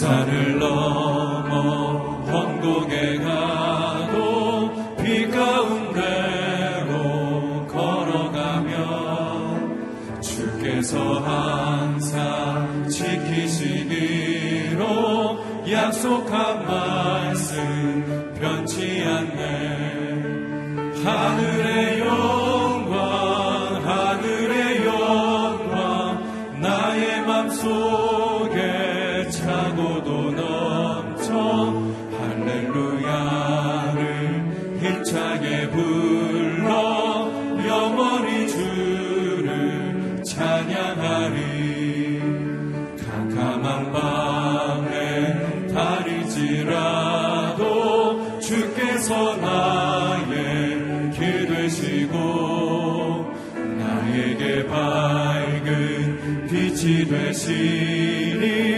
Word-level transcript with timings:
산을 0.00 0.58
넘 0.58 1.19
밝은 54.68 56.48
빛이 56.48 57.08
되시니 57.08 58.69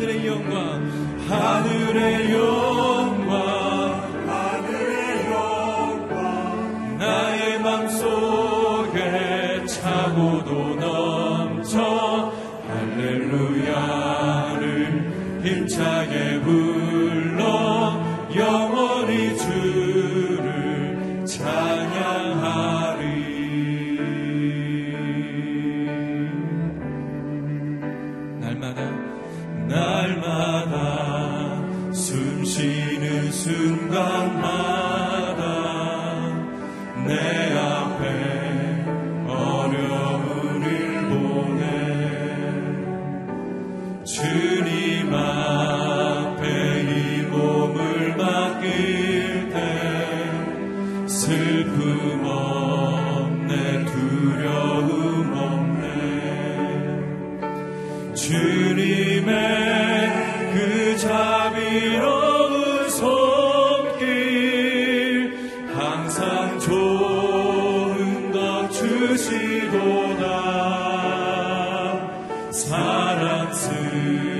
하늘의 0.00 0.26
영광 0.26 0.56
하늘의 1.28 2.32
영광 2.32 2.79
부르시도다 69.00 70.24
사랑스러운 72.50 74.39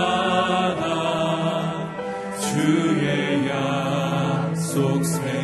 주의 2.38 3.48
약속 3.48 5.04
새 5.04 5.35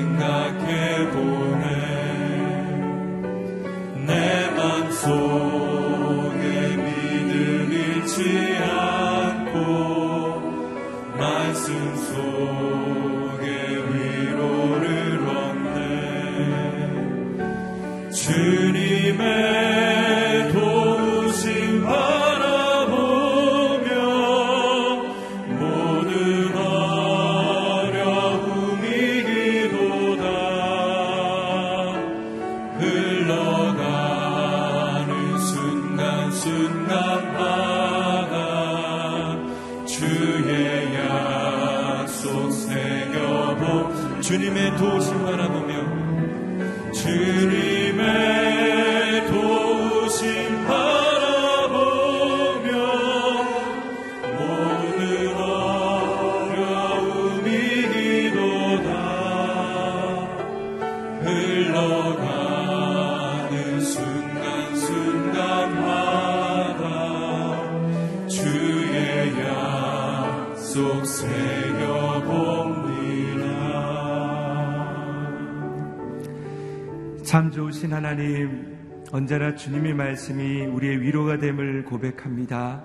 참 77.32 77.50
좋으신 77.50 77.94
하나님, 77.94 78.76
언제나 79.10 79.54
주님의 79.54 79.94
말씀이 79.94 80.66
우리의 80.66 81.00
위로가 81.00 81.38
됨을 81.38 81.86
고백합니다. 81.86 82.84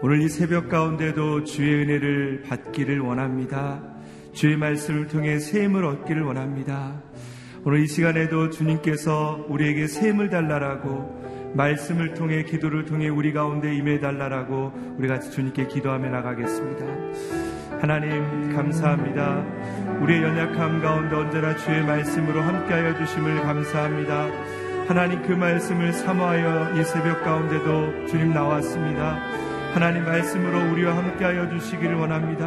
오늘 0.00 0.22
이 0.22 0.30
새벽 0.30 0.70
가운데도 0.70 1.44
주의 1.44 1.82
은혜를 1.82 2.44
받기를 2.48 3.00
원합니다. 3.00 3.82
주의 4.32 4.56
말씀을 4.56 5.08
통해 5.08 5.38
샘을 5.38 5.84
얻기를 5.84 6.22
원합니다. 6.22 7.02
오늘 7.68 7.80
이 7.80 7.88
시간에도 7.88 8.48
주님께서 8.48 9.44
우리에게 9.48 9.88
샘을 9.88 10.30
달라라고 10.30 11.52
말씀을 11.54 12.14
통해 12.14 12.44
기도를 12.44 12.84
통해 12.84 13.08
우리 13.08 13.32
가운데 13.32 13.74
임해 13.74 13.98
달라라고 13.98 14.72
우리 14.96 15.08
같이 15.08 15.32
주님께 15.32 15.66
기도하며 15.66 16.08
나가겠습니다. 16.10 16.86
하나님 17.80 18.54
감사합니다. 18.54 19.44
우리의 20.00 20.22
연약함 20.22 20.80
가운데 20.80 21.16
언제나 21.16 21.56
주의 21.56 21.82
말씀으로 21.84 22.40
함께하여 22.40 22.98
주심을 22.98 23.42
감사합니다. 23.42 24.28
하나님 24.86 25.20
그 25.22 25.32
말씀을 25.32 25.92
사모하여 25.92 26.80
이 26.80 26.84
새벽 26.84 27.24
가운데도 27.24 28.06
주님 28.06 28.32
나왔습니다. 28.32 29.18
하나님 29.74 30.04
말씀으로 30.04 30.70
우리와 30.70 30.96
함께하여 30.96 31.50
주시기를 31.50 31.96
원합니다. 31.96 32.46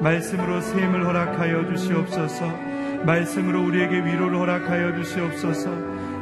말씀으로 0.00 0.60
샘을 0.60 1.06
허락하여 1.06 1.64
주시옵소서. 1.68 2.67
말씀으로 3.04 3.64
우리에게 3.64 4.04
위로를 4.04 4.38
허락하여 4.38 4.94
주시옵소서. 4.96 5.70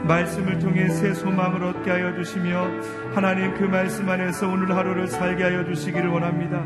말씀을 0.05 0.59
통해 0.59 0.89
새 0.89 1.13
소망을 1.15 1.65
얻게 1.65 1.91
하여 1.91 2.15
주시며 2.15 2.69
하나님 3.15 3.55
그 3.55 3.65
말씀 3.65 4.09
안에서 4.09 4.49
오늘 4.49 4.75
하루를 4.77 5.09
살게 5.09 5.43
하여 5.43 5.65
주시기를 5.65 6.09
원합니다. 6.09 6.63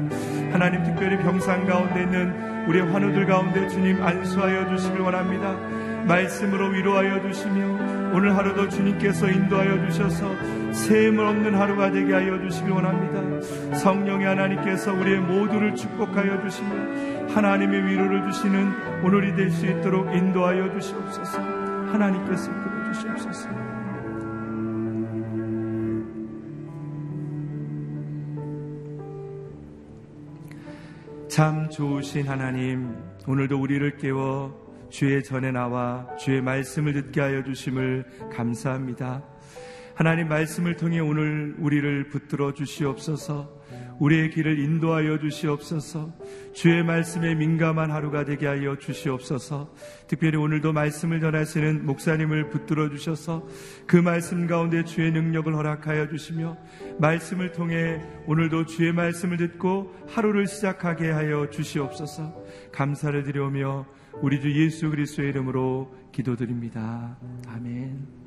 하나님 0.53 0.83
특별히 0.83 1.17
병상 1.19 1.67
가운데 1.67 2.03
있는 2.03 2.67
우리 2.69 2.81
환우들 2.81 3.27
가운데 3.27 3.67
주님 3.69 4.03
안수하여 4.03 4.69
주시길 4.77 5.01
원합니다. 5.01 5.57
말씀으로 6.07 6.69
위로하여 6.69 7.23
주시며 7.23 8.13
오늘 8.13 8.37
하루도 8.37 8.69
주님께서 8.69 9.31
인도하여 9.31 9.87
주셔서 9.87 10.27
세임을 10.73 11.25
없는 11.25 11.55
하루가 11.55 11.91
되게 11.91 12.13
하여 12.13 12.39
주시길 12.41 12.73
원합니다. 12.73 13.77
성령의 13.77 14.27
하나님께서 14.27 14.93
우리의 14.93 15.21
모두를 15.21 15.75
축복하여 15.75 16.43
주시며 16.43 17.20
하나님의 17.35 17.87
위로를 17.87 18.31
주시는 18.31 19.05
오늘이 19.05 19.35
될 19.37 19.51
수 19.51 19.67
있도록 19.67 20.15
인도하여 20.15 20.73
주시옵소서. 20.73 21.41
하나님께서 21.41 22.51
주시옵소서. 22.93 23.49
참 31.29 31.71
좋으신 31.71 32.27
하나님, 32.29 32.95
오늘도 33.27 33.61
우리를 33.61 33.97
깨워 33.99 34.89
주의 34.91 35.23
전에 35.23 35.53
나와 35.53 36.07
주의 36.17 36.43
말씀을 36.43 36.93
듣게 36.93 37.21
하여 37.21 37.45
주심을 37.45 38.05
감사합니다. 38.33 39.23
하나님 39.95 40.29
말씀을 40.29 40.77
통해 40.77 40.99
오늘 40.99 41.55
우리를 41.59 42.09
붙들어 42.09 42.53
주시옵소서. 42.53 43.60
우리의 44.01 44.31
길을 44.31 44.59
인도하여 44.59 45.19
주시옵소서. 45.19 46.13
주의 46.53 46.83
말씀에 46.83 47.35
민감한 47.35 47.91
하루가 47.91 48.25
되게 48.25 48.47
하여 48.47 48.77
주시옵소서. 48.77 49.73
특별히 50.09 50.37
오늘도 50.37 50.73
말씀을 50.73 51.21
전하시는 51.21 51.87
목사님을 51.87 52.51
붙들어 52.51 52.89
주셔서 52.91 53.47
그 53.87 53.97
말씀 53.97 54.47
가운데 54.47 54.85
주의 54.85 55.13
능력을 55.13 55.55
허락하여 55.55 56.09
주시며 56.09 56.57
말씀을 56.99 57.53
통해 57.53 58.01
오늘도 58.27 58.67
주의 58.67 58.93
말씀을 58.93 59.37
듣고 59.37 59.95
하루를 60.09 60.47
시작하게 60.47 61.11
하여 61.11 61.49
주시옵소서. 61.51 62.43
감사를 62.73 63.23
드려오며 63.23 63.87
우리 64.23 64.41
주 64.41 64.51
예수 64.61 64.91
그리스도의 64.91 65.29
이름으로 65.29 65.95
기도드립니다. 66.11 67.17
아멘. 67.49 68.20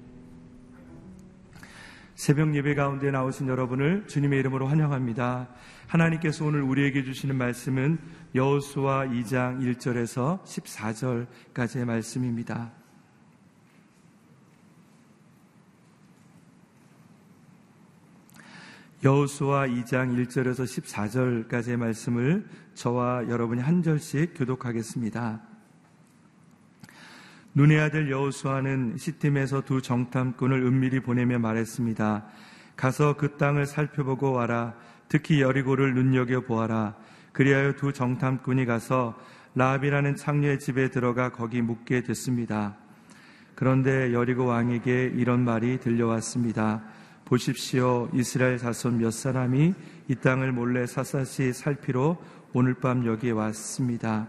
새벽 2.23 2.55
예배 2.55 2.75
가운데 2.75 3.11
나오신 3.11 3.49
여러분을 3.49 4.07
주님의 4.07 4.39
이름으로 4.39 4.67
환영합니다. 4.67 5.49
하나님께서 5.87 6.45
오늘 6.45 6.61
우리에게 6.61 7.03
주시는 7.03 7.35
말씀은 7.35 7.97
여호수아 8.33 9.07
2장 9.07 9.59
1절에서 9.59 10.41
14절까지의 10.45 11.83
말씀입니다. 11.83 12.71
여호수아 19.03 19.67
2장 19.67 20.15
1절에서 20.15 20.63
14절까지의 20.63 21.75
말씀을 21.75 22.47
저와 22.73 23.27
여러분이 23.27 23.61
한 23.61 23.83
절씩 23.83 24.35
교독하겠습니다. 24.37 25.52
눈의 27.55 27.79
아들 27.79 28.09
여호수아는 28.09 28.97
시팀에서 28.97 29.61
두 29.61 29.81
정탐꾼을 29.81 30.63
은밀히 30.63 30.99
보내며 31.01 31.37
말했습니다. 31.37 32.25
가서 32.75 33.15
그 33.15 33.37
땅을 33.37 33.67
살펴보고 33.67 34.31
와라. 34.31 34.73
특히 35.07 35.41
여리고를 35.41 35.93
눈여겨 35.93 36.41
보아라. 36.41 36.95
그리하여 37.31 37.73
두 37.73 37.93
정탐꾼이 37.93 38.65
가서 38.65 39.15
라합이라는 39.53 40.15
창녀의 40.15 40.57
집에 40.59 40.89
들어가 40.89 41.29
거기 41.29 41.61
묵게 41.61 42.01
됐습니다. 42.01 42.75
그런데 43.53 44.13
여리고 44.13 44.45
왕에게 44.45 45.11
이런 45.15 45.45
말이 45.45 45.79
들려왔습니다. 45.79 46.81
보십시오. 47.25 48.09
이스라엘 48.13 48.57
자손 48.57 48.97
몇 48.97 49.11
사람이 49.11 49.75
이 50.07 50.15
땅을 50.15 50.51
몰래 50.51 50.87
사사시 50.87 51.53
살피러 51.53 52.17
오늘 52.53 52.73
밤 52.73 53.05
여기에 53.05 53.31
왔습니다. 53.31 54.27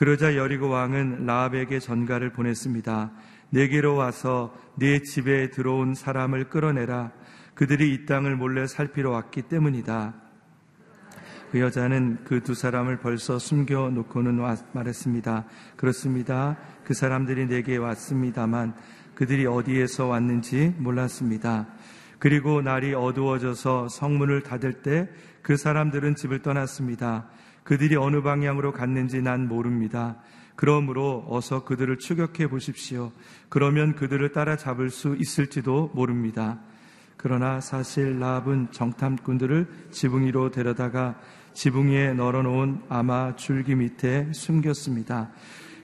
그러자 0.00 0.34
여리고 0.34 0.70
왕은 0.70 1.26
라합에게 1.26 1.78
전가를 1.78 2.32
보냈습니다. 2.32 3.10
내게로 3.50 3.96
와서 3.96 4.56
네 4.76 5.02
집에 5.02 5.50
들어온 5.50 5.92
사람을 5.92 6.48
끌어내라. 6.48 7.12
그들이 7.54 7.92
이 7.92 8.06
땅을 8.06 8.34
몰래 8.34 8.66
살피러 8.66 9.10
왔기 9.10 9.42
때문이다. 9.42 10.14
그 11.52 11.60
여자는 11.60 12.24
그 12.24 12.40
두 12.40 12.54
사람을 12.54 13.00
벌써 13.00 13.38
숨겨 13.38 13.90
놓고는 13.90 14.40
말했습니다. 14.72 15.44
그렇습니다. 15.76 16.56
그 16.82 16.94
사람들이 16.94 17.46
내게 17.46 17.76
왔습니다만 17.76 18.72
그들이 19.14 19.44
어디에서 19.44 20.06
왔는지 20.06 20.76
몰랐습니다. 20.78 21.66
그리고 22.18 22.62
날이 22.62 22.94
어두워져서 22.94 23.90
성문을 23.90 24.44
닫을 24.44 24.80
때 24.80 25.10
그 25.42 25.56
사람들은 25.56 26.16
집을 26.16 26.40
떠났습니다. 26.40 27.28
그들이 27.64 27.96
어느 27.96 28.22
방향으로 28.22 28.72
갔는지 28.72 29.22
난 29.22 29.48
모릅니다. 29.48 30.16
그러므로 30.56 31.24
어서 31.28 31.64
그들을 31.64 31.98
추격해 31.98 32.48
보십시오. 32.48 33.12
그러면 33.48 33.94
그들을 33.94 34.32
따라잡을 34.32 34.90
수 34.90 35.16
있을지도 35.18 35.90
모릅니다. 35.94 36.60
그러나 37.16 37.60
사실 37.60 38.18
라합은 38.18 38.68
정탐꾼들을 38.70 39.66
지붕 39.90 40.26
위로 40.26 40.50
데려다가 40.50 41.18
지붕 41.52 41.88
위에 41.88 42.14
널어놓은 42.14 42.82
아마 42.88 43.36
줄기 43.36 43.74
밑에 43.74 44.32
숨겼습니다. 44.32 45.30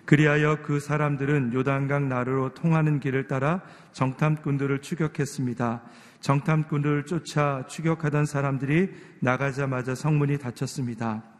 그리하여 0.07 0.59
그 0.63 0.79
사람들은 0.79 1.53
요단강 1.53 2.09
나루로 2.09 2.55
통하는 2.55 3.01
길을 3.01 3.27
따라 3.27 3.63
정탐꾼들을 3.93 4.81
추격했습니다. 4.81 5.83
정탐꾼들을 6.21 7.07
쫓아 7.07 7.65
추격하던 7.69 8.25
사람들이 8.25 8.91
나가자마자 9.21 9.95
성문이 9.95 10.39
닫혔습니다. 10.39 11.36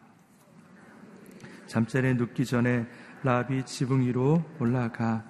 잠자리에 1.67 2.13
눕기 2.13 2.45
전에 2.45 2.85
라비 3.23 3.63
지붕 3.65 4.05
위로 4.05 4.43
올라가 4.59 5.23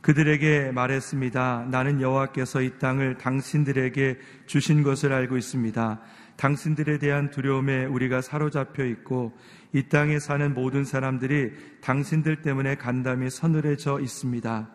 그들에게 0.00 0.70
말했습니다. 0.72 1.66
나는 1.70 2.00
여호와께서 2.00 2.62
이 2.62 2.78
땅을 2.78 3.18
당신들에게 3.18 4.18
주신 4.46 4.82
것을 4.82 5.12
알고 5.12 5.36
있습니다. 5.36 6.00
당신들에 6.36 6.98
대한 6.98 7.30
두려움에 7.30 7.84
우리가 7.84 8.20
사로잡혀 8.20 8.84
있고 8.86 9.36
이 9.72 9.82
땅에 9.88 10.18
사는 10.18 10.54
모든 10.54 10.84
사람들이 10.84 11.52
당신들 11.80 12.42
때문에 12.42 12.76
간담이 12.76 13.28
서늘해져 13.28 14.00
있습니다. 14.00 14.70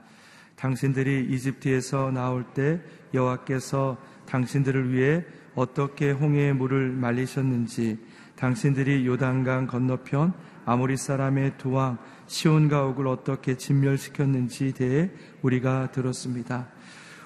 당신들이 0.56 1.28
이집트에서 1.30 2.12
나올 2.12 2.44
때 2.54 2.82
여호와께서 3.14 3.98
당신들을 4.26 4.94
위해 4.94 5.26
어떻게 5.56 6.12
홍해의 6.12 6.54
물을 6.54 6.92
말리셨는지 6.92 7.98
당신들이 8.36 9.06
요단강 9.08 9.68
건너편 9.68 10.34
아모리 10.66 10.98
사람의 10.98 11.58
두 11.58 11.72
왕 11.72 11.98
시온 12.28 12.70
가 12.70 12.86
옥을 12.86 13.08
어떻게 13.08 13.56
진멸시켰는지 13.56 14.74
대해 14.74 15.12
우리가 15.42 15.92
들었습니다. 15.92 16.68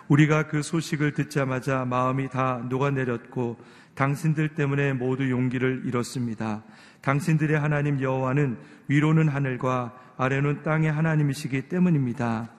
우리가 0.07 0.47
그 0.47 0.61
소식을 0.61 1.13
듣자마자 1.13 1.85
마음이 1.85 2.29
다 2.29 2.65
녹아내렸고 2.69 3.57
당신들 3.93 4.49
때문에 4.49 4.93
모두 4.93 5.29
용기를 5.29 5.83
잃었습니다. 5.85 6.63
당신들의 7.01 7.59
하나님 7.59 8.01
여호와는 8.01 8.57
위로는 8.87 9.27
하늘과 9.27 9.93
아래는 10.17 10.63
땅의 10.63 10.91
하나님이시기 10.91 11.63
때문입니다. 11.63 12.49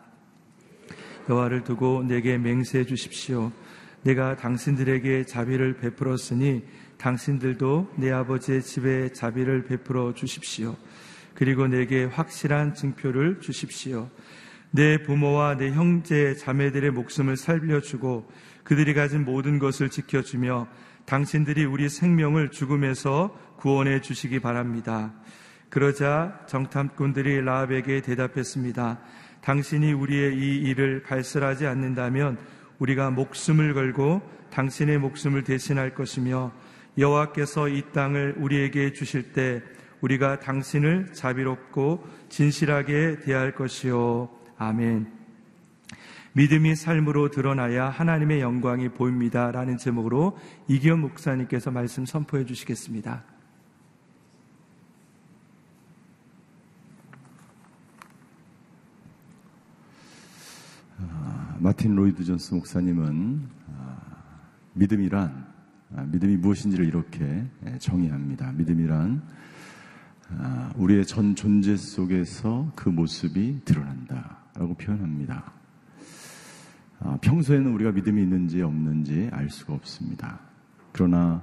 여호와를 1.29 1.65
두고 1.65 2.05
내게 2.07 2.39
맹세해 2.39 2.85
주십시오. 2.85 3.53
내가 4.03 4.37
당신들에게 4.37 5.25
자비를 5.27 5.77
베풀었으니 5.79 6.65
당신들도 6.99 7.95
내 7.97 8.11
아버지의 8.11 8.63
집에 8.63 9.13
자비를 9.13 9.65
베풀어 9.65 10.15
주십시오. 10.15 10.77
그리고 11.35 11.69
내게 11.69 12.05
확실한 12.05 12.75
증표를 12.75 13.41
주십시오. 13.41 14.11
내 14.71 15.03
부모와 15.03 15.57
내 15.57 15.71
형제 15.71 16.35
자매들의 16.35 16.91
목숨을 16.91 17.37
살려주고 17.37 18.31
그들이 18.65 18.93
가진 18.93 19.25
모든 19.25 19.59
것을 19.59 19.89
지켜주며 19.89 20.67
당신들이 21.07 21.65
우리 21.65 21.89
생명을 21.89 22.51
죽음에서 22.51 23.35
구원해 23.57 24.01
주시기 24.01 24.41
바랍니다. 24.41 25.15
그러자 25.71 26.41
정탐꾼들이 26.47 27.41
라합에게 27.41 28.03
대답했습니다. 28.03 29.01
당신이 29.41 29.93
우리의 29.93 30.37
이 30.37 30.59
일을 30.69 31.03
발설하지 31.03 31.67
않는다면 31.67 32.37
우리가 32.79 33.11
목숨을 33.11 33.75
걸고 33.75 34.21
당신의 34.51 34.99
목숨을 34.99 35.45
대신할 35.45 35.95
것이며 35.95 36.53
여호와께서 36.99 37.69
이 37.69 37.83
땅을 37.93 38.35
우리에게 38.39 38.93
주실 38.93 39.33
때 39.33 39.63
우리가 40.01 40.41
당신을 40.41 41.13
자비롭고 41.13 42.05
진실하게 42.29 43.21
대할 43.21 43.55
것이요. 43.55 44.29
아멘. 44.59 45.19
믿음이 46.33 46.77
삶으로 46.77 47.31
드러나야 47.31 47.89
하나님의 47.89 48.41
영광이 48.41 48.91
보입니다. 48.91 49.51
라는 49.51 49.77
제목으로 49.77 50.37
이기현 50.69 51.01
목사님께서 51.01 51.71
말씀 51.71 52.05
선포해 52.05 52.45
주시겠습니다. 52.45 53.25
아, 61.01 61.57
마틴 61.59 61.95
로이드 61.95 62.25
존스 62.25 62.55
목사님은 62.55 63.49
아, 63.77 63.97
믿음이란 64.75 65.29
아, 65.29 65.48
믿음이 65.91 66.37
무엇인지를 66.37 66.87
이렇게 66.87 67.45
정의합니다. 67.79 68.53
믿음이란 68.53 69.23
우리의 70.77 71.07
전 71.07 71.35
존재 71.35 71.77
속에서 71.77 72.71
그 72.77 72.89
모습이 72.89 73.63
드러난다라고 73.65 74.75
표현합니다. 74.75 75.53
평소에는 77.23 77.73
우리가 77.73 77.93
믿음이 77.93 78.23
있는지 78.23 78.61
없는지 78.61 79.31
알 79.33 79.49
수가 79.49 79.73
없습니다. 79.75 80.41
그러나 80.93 81.43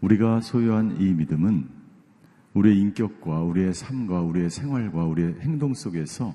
우리가 0.00 0.40
소유한 0.40 1.00
이 1.00 1.12
믿음은 1.12 1.68
우리의 2.54 2.78
인격과 2.78 3.42
우리의 3.42 3.72
삶과 3.72 4.20
우리의 4.20 4.50
생활과 4.50 5.04
우리의 5.06 5.40
행동 5.40 5.74
속에서 5.74 6.34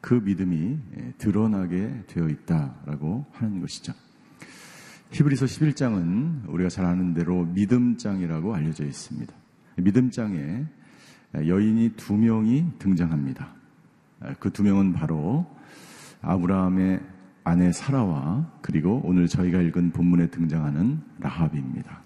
그 0.00 0.14
믿음이 0.14 0.78
드러나게 1.16 2.02
되어 2.08 2.28
있다라고 2.28 3.24
하는 3.32 3.60
것이죠. 3.60 3.94
히브리서 5.14 5.46
11장은 5.46 6.48
우리가 6.48 6.68
잘 6.68 6.84
아는 6.86 7.14
대로 7.14 7.44
믿음장이라고 7.44 8.52
알려져 8.52 8.84
있습니다. 8.84 9.32
믿음장에 9.76 10.66
여인이 11.36 11.90
두 11.96 12.14
명이 12.14 12.72
등장합니다. 12.80 13.54
그 14.40 14.50
두 14.50 14.64
명은 14.64 14.92
바로 14.92 15.46
아브라함의 16.20 17.00
아내 17.44 17.70
사라와 17.70 18.50
그리고 18.60 19.02
오늘 19.04 19.28
저희가 19.28 19.60
읽은 19.62 19.92
본문에 19.92 20.30
등장하는 20.30 21.00
라합입니다. 21.20 22.02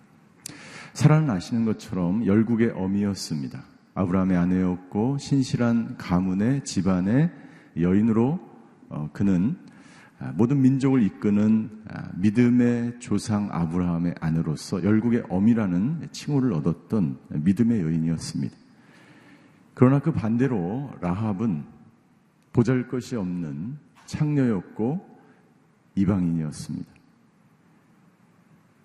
사라는 0.93 1.31
아시는 1.31 1.65
것처럼 1.65 2.27
열국의 2.27 2.73
어미였습니다. 2.73 3.63
아브라함의 3.95 4.37
아내였고 4.37 5.17
신실한 5.17 5.97
가문의 5.97 6.63
집안의 6.63 7.31
여인으로 7.81 8.39
어, 8.91 9.09
그는 9.15 9.57
아, 9.65 9.68
모든 10.35 10.61
민족을 10.61 11.03
이끄는 11.03 11.71
아, 11.89 12.11
믿음의 12.17 12.99
조상 12.99 13.49
아브라함의 13.53 14.17
아내로서 14.21 14.83
열국의 14.83 15.25
어미라는 15.29 16.09
칭호를 16.11 16.53
얻었던 16.55 17.19
믿음의 17.29 17.81
여인이었습니다. 17.83 18.57
그러나 19.75 20.01
그 20.01 20.13
반대로 20.13 20.93
라합은 21.01 21.65
보잘 22.53 22.89
것이 22.89 23.15
없는 23.15 23.79
창녀였고 24.07 25.19
이방인이었습니다. 25.95 26.91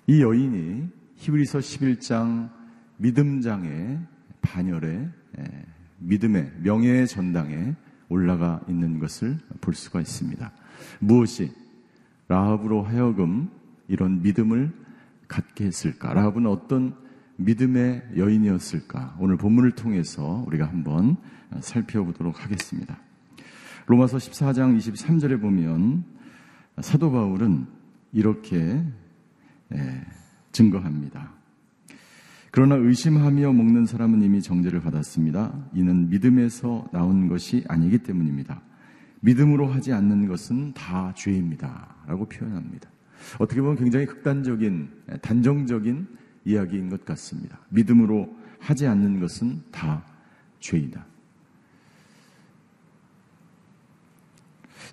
이 0.06 0.22
여인이 0.22 0.90
히브리서 1.16 1.60
11장 1.60 2.52
믿음장의 2.98 4.00
반열에 4.42 5.10
믿음의 5.98 6.54
명예의 6.62 7.08
전당에 7.08 7.76
올라가 8.10 8.62
있는 8.68 9.00
것을 9.00 9.40
볼 9.62 9.74
수가 9.74 10.02
있습니다. 10.02 10.52
무엇이 11.00 11.52
라합으로 12.28 12.84
하여금 12.84 13.50
이런 13.88 14.22
믿음을 14.22 14.72
갖게 15.28 15.66
했을까? 15.66 16.14
라합은 16.14 16.46
어떤 16.46 16.96
믿음의 17.38 18.12
여인이었을까? 18.18 19.16
오늘 19.20 19.38
본문을 19.38 19.72
통해서 19.72 20.44
우리가 20.48 20.68
한번 20.68 21.18
살펴보도록 21.60 22.44
하겠습니다. 22.44 22.98
로마서 23.88 24.18
14장 24.18 24.78
23절에 24.78 25.42
보면 25.42 26.06
사도 26.80 27.12
바울은 27.12 27.66
이렇게 28.12 28.84
증거합니다. 30.52 31.34
그러나 32.52 32.76
의심하며 32.76 33.52
먹는 33.52 33.88
사람은 33.88 34.22
이미 34.22 34.42
정죄를 34.42 34.80
받았습니다. 34.82 35.70
이는 35.74 36.10
믿음에서 36.10 36.88
나온 36.94 37.28
것이 37.28 37.66
아니기 37.68 37.98
때문입니다. 37.98 38.62
믿음으로 39.24 39.68
하지 39.68 39.94
않는 39.94 40.28
것은 40.28 40.74
다 40.74 41.14
죄입니다. 41.16 41.96
라고 42.06 42.28
표현합니다. 42.28 42.90
어떻게 43.40 43.62
보면 43.62 43.78
굉장히 43.78 44.06
극단적인, 44.06 44.90
단정적인 45.22 46.08
이야기인 46.44 46.90
것 46.90 47.06
같습니다. 47.06 47.58
믿음으로 47.70 48.36
하지 48.60 48.86
않는 48.86 49.22
것은 49.22 49.64
다 49.72 50.04
죄이다. 50.60 51.06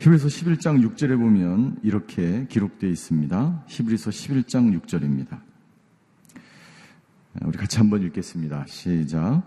히브리서 0.01 0.29
11장 0.29 0.81
6절에 0.89 1.19
보면 1.19 1.81
이렇게 1.83 2.47
기록되어 2.49 2.89
있습니다. 2.89 3.65
히브리서 3.67 4.11
11장 4.11 4.81
6절입니다. 4.81 5.41
우리 7.43 7.59
같이 7.59 7.79
한번 7.79 8.03
읽겠습니다. 8.03 8.65
시작. 8.69 9.43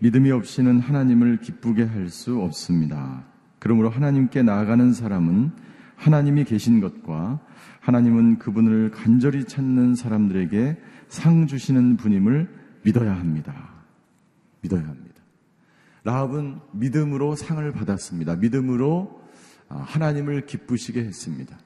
믿음이 0.00 0.32
없이는 0.32 0.80
하나님을 0.80 1.40
기쁘게 1.40 1.84
할 1.84 2.10
수 2.10 2.40
없습니다. 2.40 3.35
그러므로 3.66 3.90
하나님께 3.90 4.44
나아가는 4.44 4.92
사람은 4.92 5.50
하나님이 5.96 6.44
계신 6.44 6.80
것과 6.80 7.40
하나님은 7.80 8.38
그분을 8.38 8.92
간절히 8.92 9.44
찾는 9.44 9.96
사람들에게 9.96 10.80
상 11.08 11.48
주시는 11.48 11.96
분임을 11.96 12.48
믿어야 12.84 13.16
합니다. 13.16 13.70
믿어야 14.60 14.82
합니다. 14.82 15.20
라합은 16.04 16.60
믿음으로 16.74 17.34
상을 17.34 17.72
받았습니다. 17.72 18.36
믿음으로 18.36 19.20
하나님을 19.66 20.46
기쁘시게 20.46 21.00
했습니다. 21.00 21.58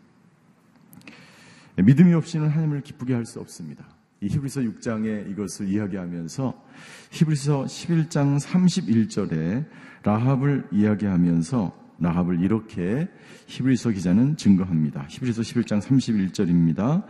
믿음이 1.76 2.14
없이는 2.14 2.49
하나님을 2.49 2.80
기쁘게 2.80 3.12
할 3.12 3.26
수 3.26 3.40
없습니다. 3.40 3.85
이 4.23 4.28
히브리서 4.28 4.62
6장에 4.62 5.30
이것을 5.33 5.69
이야기하면서 5.69 6.64
히브리서 7.11 7.64
11장 7.64 8.40
31절에 8.40 9.66
라합을 10.02 10.69
이야기하면서 10.73 11.80
라합을 12.00 12.42
이렇게 12.42 13.09
히브리서 13.47 13.90
기자는 13.90 14.37
증거합니다. 14.37 15.07
히브리서 15.09 15.42
11장 15.42 15.80
31절입니다. 15.80 17.04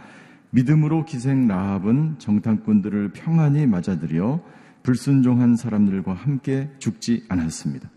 믿음으로 0.50 1.04
기생 1.04 1.46
라합은 1.46 2.18
정탐꾼들을 2.18 3.12
평안히 3.12 3.66
맞아들여 3.66 4.44
불순종한 4.82 5.56
사람들과 5.56 6.12
함께 6.12 6.70
죽지 6.78 7.24
않았습니다. 7.28 7.90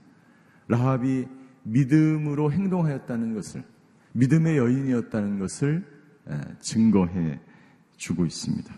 라합이 0.68 1.26
믿음으로 1.64 2.52
행동하였다는 2.52 3.34
것을 3.34 3.64
믿음의 4.14 4.58
여인이었다는 4.58 5.40
것을 5.40 5.86
증거해 6.60 7.40
주고 7.98 8.26
있습니다. 8.26 8.74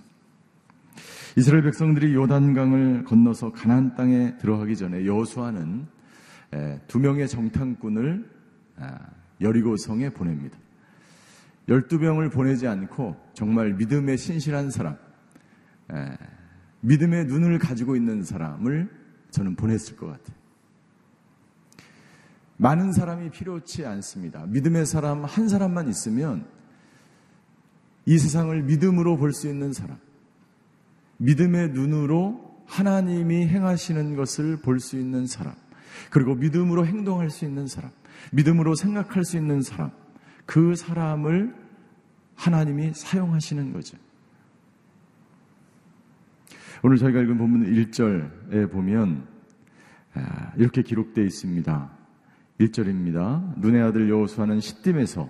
이스라엘 1.38 1.63
백성들이 1.63 2.13
요단강을 2.13 3.03
건너서 3.03 3.51
가나안 3.51 3.95
땅에 3.95 4.38
들어가기 4.38 4.77
전에 4.77 5.05
여호수아는 5.05 5.88
두 6.88 7.00
명의 7.00 7.28
정탐꾼을 7.28 8.30
아, 8.78 9.00
여리고성에 9.42 10.10
보냅니다. 10.10 10.58
12명을 11.68 12.32
보내지 12.32 12.68
않고 12.68 13.16
정말 13.34 13.74
믿음의 13.74 14.18
신실한 14.18 14.70
사람, 14.70 14.98
믿음의 16.82 17.25
눈을 17.25 17.58
가지고 17.60 17.96
있는 17.96 18.24
사람을 18.24 18.90
저는 19.32 19.56
보냈을 19.56 19.96
것 19.96 20.08
같아요. 20.08 20.38
많은 22.58 22.94
사람이 22.94 23.32
필요치 23.32 23.86
않습니다. 23.86 24.46
믿음의 24.46 24.86
사람 24.86 25.25
한 25.25 25.50
사람만 25.50 25.90
있으면 25.90 26.48
이 28.06 28.18
세상을 28.18 28.62
믿음으로 28.64 29.18
볼 29.18 29.34
수 29.34 29.50
있는 29.50 29.74
사람, 29.74 29.98
믿음의 31.18 31.72
눈으로 31.72 32.64
하나님이 32.68 33.48
행하시는 33.48 34.16
것을 34.16 34.58
볼 34.62 34.80
수 34.80 34.98
있는 34.98 35.25
사람, 35.25 35.56
그리고 36.10 36.36
믿음으로 36.36 36.86
행동할 36.86 37.30
수 37.30 37.46
있는 37.46 37.68
사람, 37.68 37.92
믿음으로 38.32 38.75
생각할 38.75 39.24
수 39.25 39.38
있는 39.38 39.62
사람, 39.62 39.92
그 40.46 40.75
사람을 40.75 41.56
하나님이 42.36 42.94
사용하시는 42.94 43.74
거죠. 43.74 43.98
오늘 46.84 46.98
저희가 46.98 47.22
읽은 47.22 47.38
본문 47.38 47.74
1절에 47.74 48.72
보면 48.72 49.28
아, 50.14 50.54
이렇게 50.56 50.82
기록되어 50.82 51.24
있습니다. 51.24 51.92
1절입니다. 52.60 53.60
눈의 53.60 53.82
아들 53.82 54.10
여호수아는 54.10 54.60
시딤에서 54.60 55.30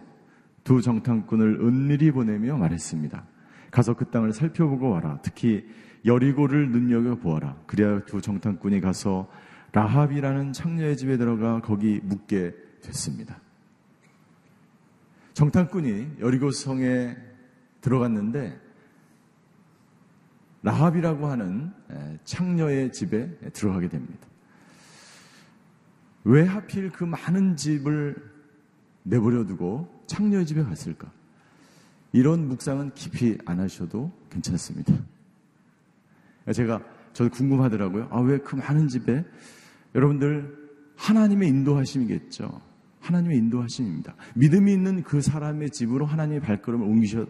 두 0.64 0.82
정탐꾼을 0.82 1.60
은밀히 1.62 2.12
보내며 2.12 2.58
말했습니다. 2.58 3.26
가서 3.72 3.94
그 3.96 4.06
땅을 4.06 4.34
살펴보고 4.34 4.90
와라. 4.90 5.20
특히 5.22 5.66
여리고를 6.06 6.70
눈여겨 6.72 7.16
보아라. 7.16 7.56
그래야 7.66 8.00
두 8.06 8.22
정탐꾼이 8.22 8.82
가서 8.82 9.30
라합이라는 9.76 10.54
창녀의 10.54 10.96
집에 10.96 11.18
들어가 11.18 11.60
거기 11.60 12.00
묵게 12.02 12.56
됐습니다. 12.82 13.42
정탐꾼이 15.34 16.20
여리고 16.22 16.50
성에 16.50 17.18
들어갔는데 17.82 18.58
라합이라고 20.64 21.28
하는 21.28 21.74
창녀의 22.24 22.94
집에 22.94 23.30
들어가게 23.52 23.90
됩니다. 23.90 24.26
왜 26.24 26.46
하필 26.46 26.90
그 26.90 27.04
많은 27.04 27.58
집을 27.58 28.16
내버려 29.04 29.46
두고 29.46 30.04
창녀의 30.08 30.46
집에 30.46 30.64
갔을까? 30.64 31.12
이런 32.14 32.48
묵상은 32.48 32.94
깊이 32.94 33.38
안 33.46 33.60
하셔도 33.60 34.10
괜찮습니다. 34.30 34.94
제가 36.54 36.82
저도 37.12 37.30
궁금하더라고요. 37.30 38.08
아, 38.10 38.22
왜 38.22 38.38
그 38.38 38.56
많은 38.56 38.88
집에 38.88 39.26
여러분들 39.96 40.66
하나님의 40.98 41.50
인도하심이겠죠. 41.50 42.62
하나님의 43.00 43.38
인도하심입니다. 43.38 44.16
믿음이 44.36 44.74
있는 44.74 45.04
그 45.04 45.22
사람의 45.22 45.70
집으로 45.70 46.06
하나님의 46.06 46.42
발걸음을 46.42 46.86
옮기셨, 46.86 47.30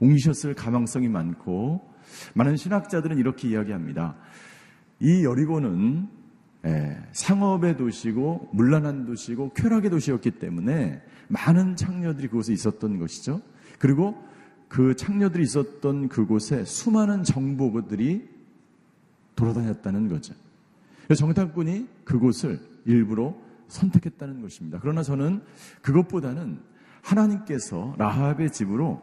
옮기셨을 0.00 0.54
가망성이 0.54 1.08
많고 1.08 1.88
많은 2.34 2.56
신학자들은 2.56 3.18
이렇게 3.18 3.48
이야기합니다. 3.48 4.16
이 5.00 5.24
여리고는 5.24 6.08
예, 6.64 6.96
상업의 7.12 7.76
도시고 7.76 8.50
물란한 8.52 9.04
도시고 9.04 9.52
쾌락의 9.54 9.90
도시였기 9.90 10.32
때문에 10.32 11.00
많은 11.28 11.76
창녀들이 11.76 12.28
그곳에 12.28 12.52
있었던 12.52 12.98
것이죠. 12.98 13.40
그리고 13.78 14.20
그 14.68 14.96
창녀들이 14.96 15.44
있었던 15.44 16.08
그곳에 16.08 16.64
수많은 16.64 17.22
정보들이 17.22 18.28
돌아다녔다는 19.36 20.08
거죠. 20.08 20.34
정탐꾼이 21.14 21.88
그곳을 22.04 22.60
일부러 22.84 23.34
선택했다는 23.68 24.42
것입니다. 24.42 24.78
그러나 24.80 25.02
저는 25.02 25.42
그것보다는 25.82 26.60
하나님께서 27.02 27.94
라합의 27.98 28.50
집으로 28.52 29.02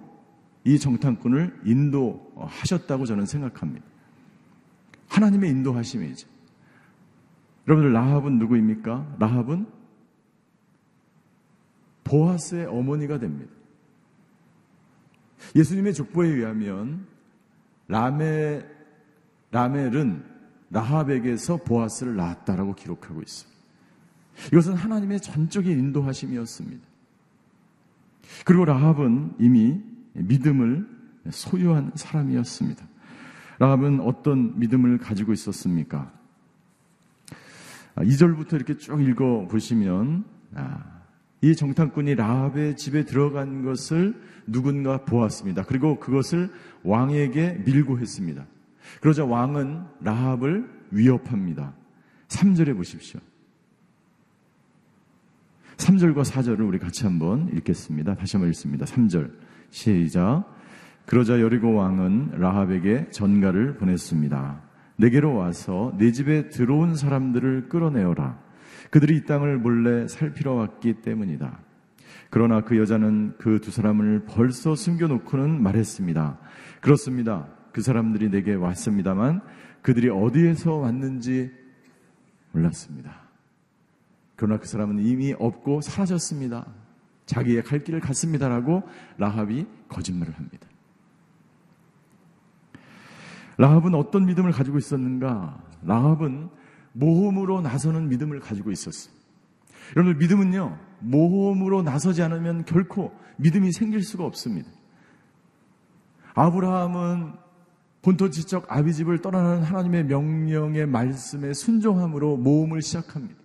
이 0.65 0.79
정탐꾼을 0.79 1.61
인도하셨다고 1.65 3.05
저는 3.05 3.25
생각합니다. 3.25 3.85
하나님의 5.09 5.49
인도하심이죠. 5.51 6.27
여러분들 7.67 7.93
라합은 7.93 8.39
누구입니까? 8.39 9.15
라합은 9.19 9.67
보아스의 12.03 12.65
어머니가 12.65 13.19
됩니다. 13.19 13.51
예수님의 15.55 15.93
족보에 15.93 16.29
의하면 16.29 17.07
라멜, 17.87 18.65
라멜은 19.51 20.32
라합에게서 20.73 21.57
보아스를 21.57 22.15
낳았다라고 22.15 22.75
기록하고 22.75 23.21
있습니다. 23.21 23.53
이것은 24.51 24.73
하나님의 24.73 25.21
전적인 25.21 25.71
인도하심이었습니다. 25.71 26.83
그리고 28.45 28.65
라합은 28.65 29.35
이미 29.39 29.79
믿음을 30.13 30.87
소유한 31.29 31.91
사람이었습니다. 31.95 32.85
라합은 33.59 34.01
어떤 34.01 34.59
믿음을 34.59 34.97
가지고 34.97 35.31
있었습니까? 35.33 36.11
2절부터 37.95 38.53
아, 38.53 38.55
이렇게 38.55 38.77
쭉 38.77 39.01
읽어 39.01 39.47
보시면 39.47 40.25
아, 40.55 40.83
이 41.41 41.55
정탐꾼이 41.55 42.15
라합의 42.15 42.75
집에 42.77 43.05
들어간 43.05 43.63
것을 43.63 44.19
누군가 44.47 45.05
보았습니다. 45.05 45.63
그리고 45.63 45.99
그것을 45.99 46.49
왕에게 46.83 47.61
밀고 47.65 47.99
했습니다. 47.99 48.45
그러자 49.01 49.25
왕은 49.25 49.83
라합을 50.01 50.69
위협합니다. 50.91 51.73
3절에 52.27 52.75
보십시오. 52.75 53.19
3절과 55.77 56.23
4절을 56.23 56.67
우리 56.67 56.79
같이 56.79 57.03
한번 57.03 57.49
읽겠습니다. 57.53 58.15
다시 58.15 58.37
한번 58.37 58.49
읽습니다. 58.49 58.85
3절. 58.85 59.31
시작. 59.69 60.45
그러자 61.05 61.41
여리고 61.41 61.73
왕은 61.73 62.39
라합에게 62.39 63.09
전가를 63.09 63.77
보냈습니다. 63.77 64.61
내게로 64.97 65.35
와서 65.35 65.93
내 65.97 66.11
집에 66.11 66.49
들어온 66.49 66.95
사람들을 66.95 67.69
끌어내어라. 67.69 68.39
그들이 68.91 69.17
이 69.17 69.25
땅을 69.25 69.57
몰래 69.57 70.07
살피러 70.07 70.53
왔기 70.53 71.01
때문이다. 71.01 71.59
그러나 72.29 72.61
그 72.61 72.77
여자는 72.77 73.35
그 73.37 73.59
두 73.59 73.71
사람을 73.71 74.25
벌써 74.27 74.75
숨겨놓고는 74.75 75.61
말했습니다. 75.61 76.37
그렇습니다. 76.81 77.47
그 77.73 77.81
사람들이 77.81 78.29
내게 78.29 78.53
왔습니다만 78.53 79.41
그들이 79.81 80.09
어디에서 80.09 80.75
왔는지 80.75 81.51
몰랐습니다. 82.51 83.23
그러나 84.35 84.59
그 84.59 84.67
사람은 84.67 84.99
이미 84.99 85.33
없고 85.37 85.81
사라졌습니다. 85.81 86.65
자기의 87.25 87.63
갈 87.63 87.83
길을 87.83 87.99
갔습니다라고 87.99 88.83
라합이 89.17 89.65
거짓말을 89.89 90.33
합니다. 90.37 90.67
라합은 93.57 93.93
어떤 93.95 94.25
믿음을 94.25 94.51
가지고 94.51 94.77
있었는가? 94.77 95.61
라합은 95.83 96.49
모험으로 96.93 97.61
나서는 97.61 98.07
믿음을 98.09 98.39
가지고 98.39 98.71
있었어요. 98.71 99.13
여러분 99.95 100.17
믿음은요 100.17 100.77
모험으로 100.99 101.81
나서지 101.81 102.21
않으면 102.21 102.65
결코 102.65 103.13
믿음이 103.37 103.71
생길 103.71 104.03
수가 104.03 104.25
없습니다. 104.25 104.69
아브라함은 106.35 107.42
본토 108.03 108.29
지적 108.29 108.65
아비 108.67 108.93
집을 108.93 109.21
떠나는 109.21 109.63
하나님의 109.63 110.03
명령의 110.03 110.85
말씀에 110.85 111.53
순종함으로 111.53 112.35
모험을 112.35 112.81
시작합니다. 112.81 113.41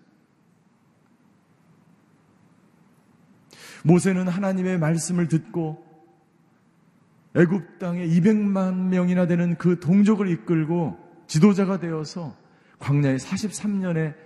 모세는 3.84 4.26
하나님의 4.26 4.78
말씀을 4.80 5.28
듣고 5.28 5.86
애굽 7.36 7.78
땅에 7.78 8.04
200만 8.04 8.88
명이나 8.88 9.28
되는 9.28 9.56
그 9.56 9.78
동족을 9.78 10.28
이끌고 10.28 10.98
지도자가 11.28 11.78
되어서 11.78 12.36
광야에 12.80 13.16
43년의 13.16 14.16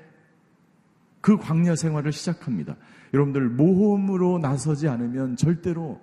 그 1.21 1.37
광야 1.37 1.77
생활을 1.77 2.11
시작합니다. 2.11 2.77
여러분들 3.13 3.51
모험으로 3.51 4.39
나서지 4.39 4.89
않으면 4.89 5.37
절대로 5.37 6.01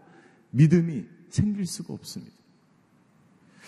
믿음이 0.52 1.06
생길 1.30 1.66
수가 1.66 1.96
없습니다. 1.96 2.39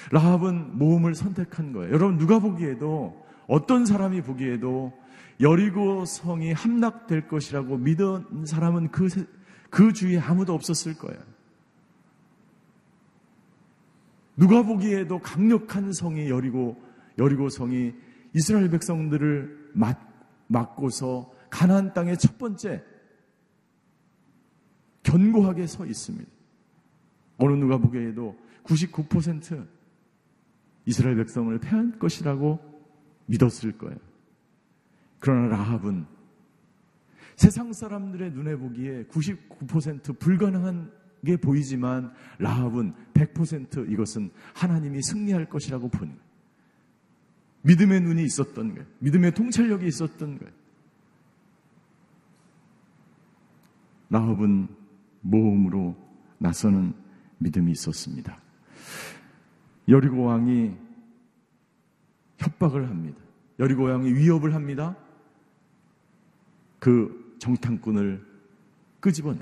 라합은 0.09 0.77
모험을 0.77 1.15
선택한 1.15 1.73
거예요. 1.73 1.93
여러분 1.93 2.17
누가 2.17 2.39
보기에도 2.39 3.25
어떤 3.47 3.85
사람이 3.85 4.21
보기에도 4.21 4.93
여리고 5.39 6.05
성이 6.05 6.53
함락될 6.53 7.27
것이라고 7.27 7.77
믿은 7.77 8.45
사람은 8.45 8.91
그, 8.91 9.07
그 9.69 9.93
주위에 9.93 10.19
아무도 10.19 10.53
없었을 10.53 10.97
거예요. 10.97 11.19
누가 14.37 14.63
보기에도 14.63 15.19
강력한 15.19 15.93
성이 15.93 16.29
여리고 16.29 16.81
여리고 17.17 17.49
성이 17.49 17.93
이스라엘 18.33 18.69
백성들을 18.69 19.71
맞, 19.73 19.99
맞고서 20.47 21.31
가나안 21.49 21.93
땅의 21.93 22.17
첫 22.17 22.37
번째 22.37 22.83
견고하게 25.03 25.67
서 25.67 25.85
있습니다. 25.85 26.31
어느 27.37 27.53
누가 27.53 27.77
보기에도 27.77 28.37
99% 28.63 29.67
이스라엘 30.85 31.15
백성을 31.17 31.57
패할 31.59 31.99
것이라고 31.99 32.59
믿었을 33.27 33.77
거예요. 33.77 33.97
그러나 35.19 35.55
라합은 35.55 36.05
세상 37.35 37.73
사람들의 37.73 38.31
눈에 38.31 38.55
보기에 38.55 39.05
99% 39.05 40.19
불가능한 40.19 40.91
게 41.25 41.37
보이지만 41.37 42.11
라합은 42.39 42.93
100% 43.13 43.91
이것은 43.91 44.31
하나님이 44.55 45.01
승리할 45.01 45.47
것이라고 45.49 45.89
보는 45.89 46.13
거예요. 46.15 46.31
믿음의 47.63 48.01
눈이 48.01 48.23
있었던 48.23 48.73
거예요. 48.73 48.87
믿음의 48.99 49.33
통찰력이 49.33 49.85
있었던 49.87 50.39
거예요. 50.39 50.53
라합은 54.09 54.67
모험으로 55.21 55.95
나서는 56.39 56.93
믿음이 57.37 57.71
있었습니다. 57.71 58.41
여리고 59.91 60.23
왕이 60.23 60.75
협박을 62.37 62.89
합니다. 62.89 63.19
여리고 63.59 63.83
왕이 63.83 64.13
위협을 64.13 64.55
합니다. 64.55 64.95
그 66.79 67.35
정탐꾼을 67.39 68.25
끄집어내. 68.99 69.39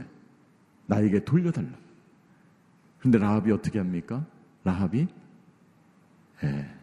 나에게 0.87 1.23
돌려달라. 1.23 1.69
그런데 2.97 3.17
라합이 3.19 3.51
어떻게 3.51 3.79
합니까? 3.79 4.25
라합이 4.63 5.07
예. 6.43 6.75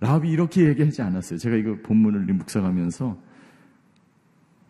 라합이 0.00 0.30
이렇게 0.30 0.66
얘기하지 0.66 1.02
않았어요. 1.02 1.38
제가 1.38 1.56
이거 1.56 1.76
본문을 1.82 2.20
묵상하면서 2.32 3.30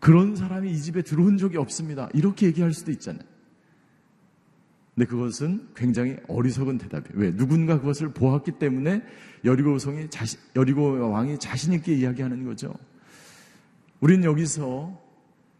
그런 0.00 0.34
사람이 0.34 0.70
이 0.70 0.76
집에 0.76 1.02
들어온 1.02 1.36
적이 1.38 1.58
없습니다. 1.58 2.08
이렇게 2.12 2.46
얘기할 2.46 2.72
수도 2.72 2.90
있잖아요. 2.90 3.29
근데 4.94 5.06
그것은 5.06 5.68
굉장히 5.74 6.16
어리석은 6.28 6.78
대답이에요. 6.78 7.12
왜? 7.14 7.36
누군가 7.36 7.78
그것을 7.78 8.12
보았기 8.12 8.52
때문에 8.52 9.02
여리고 9.44 9.78
성이 9.78 10.10
자신, 10.10 10.38
여리고 10.56 11.10
왕이 11.10 11.38
자신 11.38 11.72
있게 11.72 11.94
이야기하는 11.94 12.44
거죠. 12.44 12.74
우리는 14.00 14.24
여기서 14.24 15.00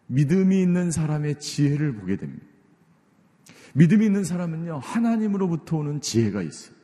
믿음이 0.09 0.61
있는 0.61 0.91
사람의 0.91 1.39
지혜를 1.39 1.95
보게 1.95 2.17
됩니다. 2.17 2.45
믿음이 3.75 4.05
있는 4.05 4.25
사람은요, 4.25 4.81
하나님으로부터 4.83 5.77
오는 5.79 6.01
지혜가 6.01 6.43
있어요. 6.43 6.75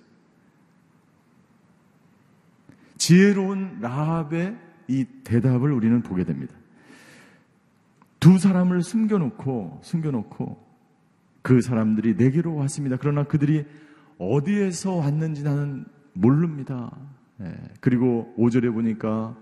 지혜로운 2.97 3.81
라합의 3.81 4.57
이 4.89 5.05
대답을 5.25 5.73
우리는 5.73 6.01
보게 6.03 6.25
됩니다. 6.25 6.55
두 8.21 8.39
사람을 8.39 8.83
숨겨놓고, 8.83 9.81
숨겨놓고, 9.83 10.66
그 11.47 11.61
사람들이 11.61 12.17
내게로 12.17 12.57
왔습니다. 12.57 12.97
그러나 12.97 13.23
그들이 13.23 13.65
어디에서 14.19 14.97
왔는지 14.97 15.45
나는 15.45 15.85
모릅니다. 16.13 16.91
예, 17.41 17.55
그리고 17.81 18.35
5절에 18.37 18.73
보니까 18.75 19.39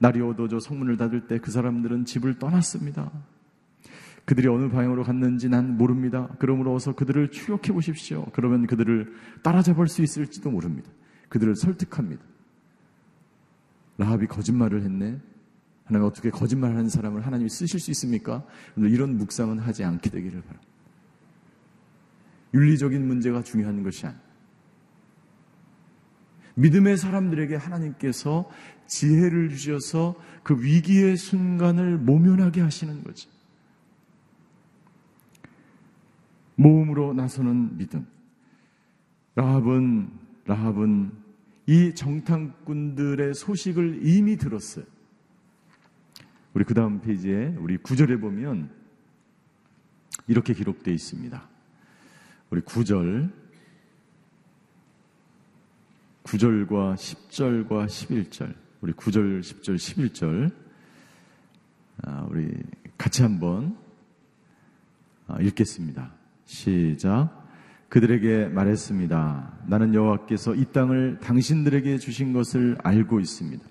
날이 0.00 0.20
어두워져 0.20 0.58
성문을 0.58 0.96
닫을 0.96 1.28
때 1.28 1.38
그 1.38 1.52
사람들은 1.52 2.06
집을 2.06 2.40
떠났습니다. 2.40 3.08
그들이 4.24 4.48
어느 4.48 4.68
방향으로 4.68 5.04
갔는지 5.04 5.48
난 5.48 5.76
모릅니다. 5.76 6.28
그러므로 6.40 6.74
어서 6.74 6.92
그들을 6.92 7.30
추격해 7.30 7.72
보십시오. 7.72 8.26
그러면 8.32 8.66
그들을 8.66 9.12
따라잡을 9.44 9.86
수 9.86 10.02
있을지도 10.02 10.50
모릅니다. 10.50 10.90
그들을 11.28 11.54
설득합니다. 11.54 12.24
라합이 13.98 14.26
거짓말을 14.26 14.82
했네. 14.82 15.20
하나님 15.84 16.08
어떻게 16.08 16.30
거짓말하는 16.30 16.88
사람을 16.88 17.24
하나님이 17.24 17.48
쓰실 17.48 17.78
수 17.78 17.92
있습니까? 17.92 18.44
이런 18.76 19.18
묵상은 19.18 19.60
하지 19.60 19.84
않게 19.84 20.10
되기를 20.10 20.42
바랍니다. 20.42 20.73
윤리적인 22.54 23.06
문제가 23.06 23.42
중요한 23.42 23.82
것이 23.82 24.06
아니에요. 24.06 24.24
믿음의 26.54 26.96
사람들에게 26.96 27.56
하나님께서 27.56 28.48
지혜를 28.86 29.50
주셔서 29.50 30.14
그 30.44 30.62
위기의 30.62 31.16
순간을 31.16 31.98
모면하게 31.98 32.60
하시는 32.60 33.02
거죠. 33.02 33.28
모험으로 36.54 37.12
나서는 37.12 37.76
믿음. 37.76 38.06
라합은 39.34 40.10
라합은 40.46 41.10
이 41.66 41.94
정탐꾼들의 41.94 43.34
소식을 43.34 44.06
이미 44.06 44.36
들었어요. 44.36 44.84
우리 46.52 46.64
그 46.64 46.74
다음 46.74 47.00
페이지에 47.00 47.56
우리 47.58 47.78
구절에 47.78 48.18
보면 48.20 48.70
이렇게 50.28 50.54
기록되어 50.54 50.94
있습니다. 50.94 51.53
우리 52.54 52.60
9절, 52.60 53.32
9절과 56.22 56.94
10절과 56.94 57.86
11절, 57.86 58.54
우리 58.80 58.92
9절, 58.92 59.40
10절, 59.40 59.74
11절, 59.74 60.52
아, 62.04 62.24
우리 62.30 62.48
같이 62.96 63.22
한번 63.22 63.76
아, 65.26 65.40
읽겠습니다. 65.40 66.12
시작. 66.44 67.44
그들에게 67.88 68.46
말했습니다. 68.46 69.64
나는 69.66 69.92
여호와께서 69.92 70.54
이 70.54 70.66
땅을 70.66 71.18
당신들에게 71.18 71.98
주신 71.98 72.32
것을 72.32 72.78
알고 72.84 73.18
있습니다. 73.18 73.64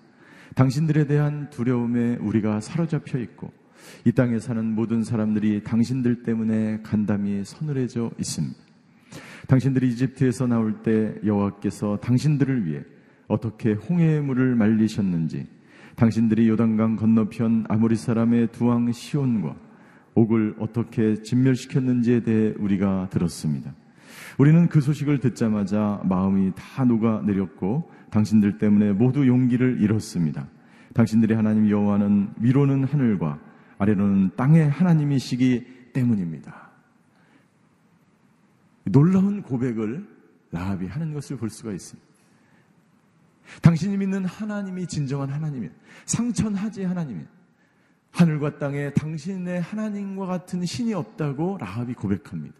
당신들에 0.55 1.07
대한 1.07 1.49
두려움에 1.51 2.17
우리가 2.17 2.59
사로잡혀 2.59 3.19
있고 3.19 3.53
이 4.03 4.11
땅에 4.11 4.39
사는 4.39 4.65
모든 4.65 5.05
사람들이 5.05 5.63
당신들 5.63 6.23
때문에 6.23 6.81
간담이 6.81 7.45
서늘해져 7.45 8.11
있습니다. 8.19 8.72
당신들이 9.47 9.89
이집트에서 9.89 10.47
나올 10.47 10.81
때 10.83 11.15
여호와께서 11.25 11.97
당신들을 11.97 12.65
위해 12.65 12.83
어떻게 13.27 13.73
홍해의 13.73 14.21
물을 14.21 14.55
말리셨는지 14.55 15.47
당신들이 15.95 16.49
요단강 16.49 16.95
건너편 16.95 17.65
아모리 17.69 17.95
사람의 17.95 18.47
두 18.51 18.65
왕 18.67 18.91
시온과 18.91 19.55
옥을 20.15 20.55
어떻게 20.59 21.21
진멸시켰는지에 21.21 22.21
대해 22.21 22.53
우리가 22.57 23.09
들었습니다. 23.09 23.73
우리는 24.37 24.67
그 24.67 24.81
소식을 24.81 25.19
듣자마자 25.19 26.01
마음이 26.05 26.51
다 26.55 26.85
녹아내렸고 26.85 27.89
당신들 28.11 28.57
때문에 28.57 28.93
모두 28.93 29.27
용기를 29.27 29.81
잃었습니다. 29.81 30.47
당신들의 30.93 31.35
하나님 31.35 31.69
여호와는 31.69 32.29
위로는 32.39 32.83
하늘과 32.83 33.39
아래로는 33.79 34.31
땅의 34.35 34.69
하나님이시기 34.69 35.91
때문입니다. 35.93 36.62
놀라운 38.85 39.41
고백을 39.41 40.07
라합이 40.51 40.87
하는 40.87 41.13
것을 41.13 41.37
볼 41.37 41.49
수가 41.49 41.71
있습니다. 41.71 42.13
당신이 43.61 43.97
믿는 43.97 44.25
하나님이 44.25 44.87
진정한 44.87 45.29
하나님이에요. 45.29 45.71
상천하지 46.05 46.83
하나님이에요. 46.83 47.27
하늘과 48.11 48.59
땅에 48.59 48.93
당신의 48.93 49.61
하나님과 49.61 50.25
같은 50.25 50.65
신이 50.65 50.93
없다고 50.93 51.57
라합이 51.59 51.93
고백합니다. 51.93 52.55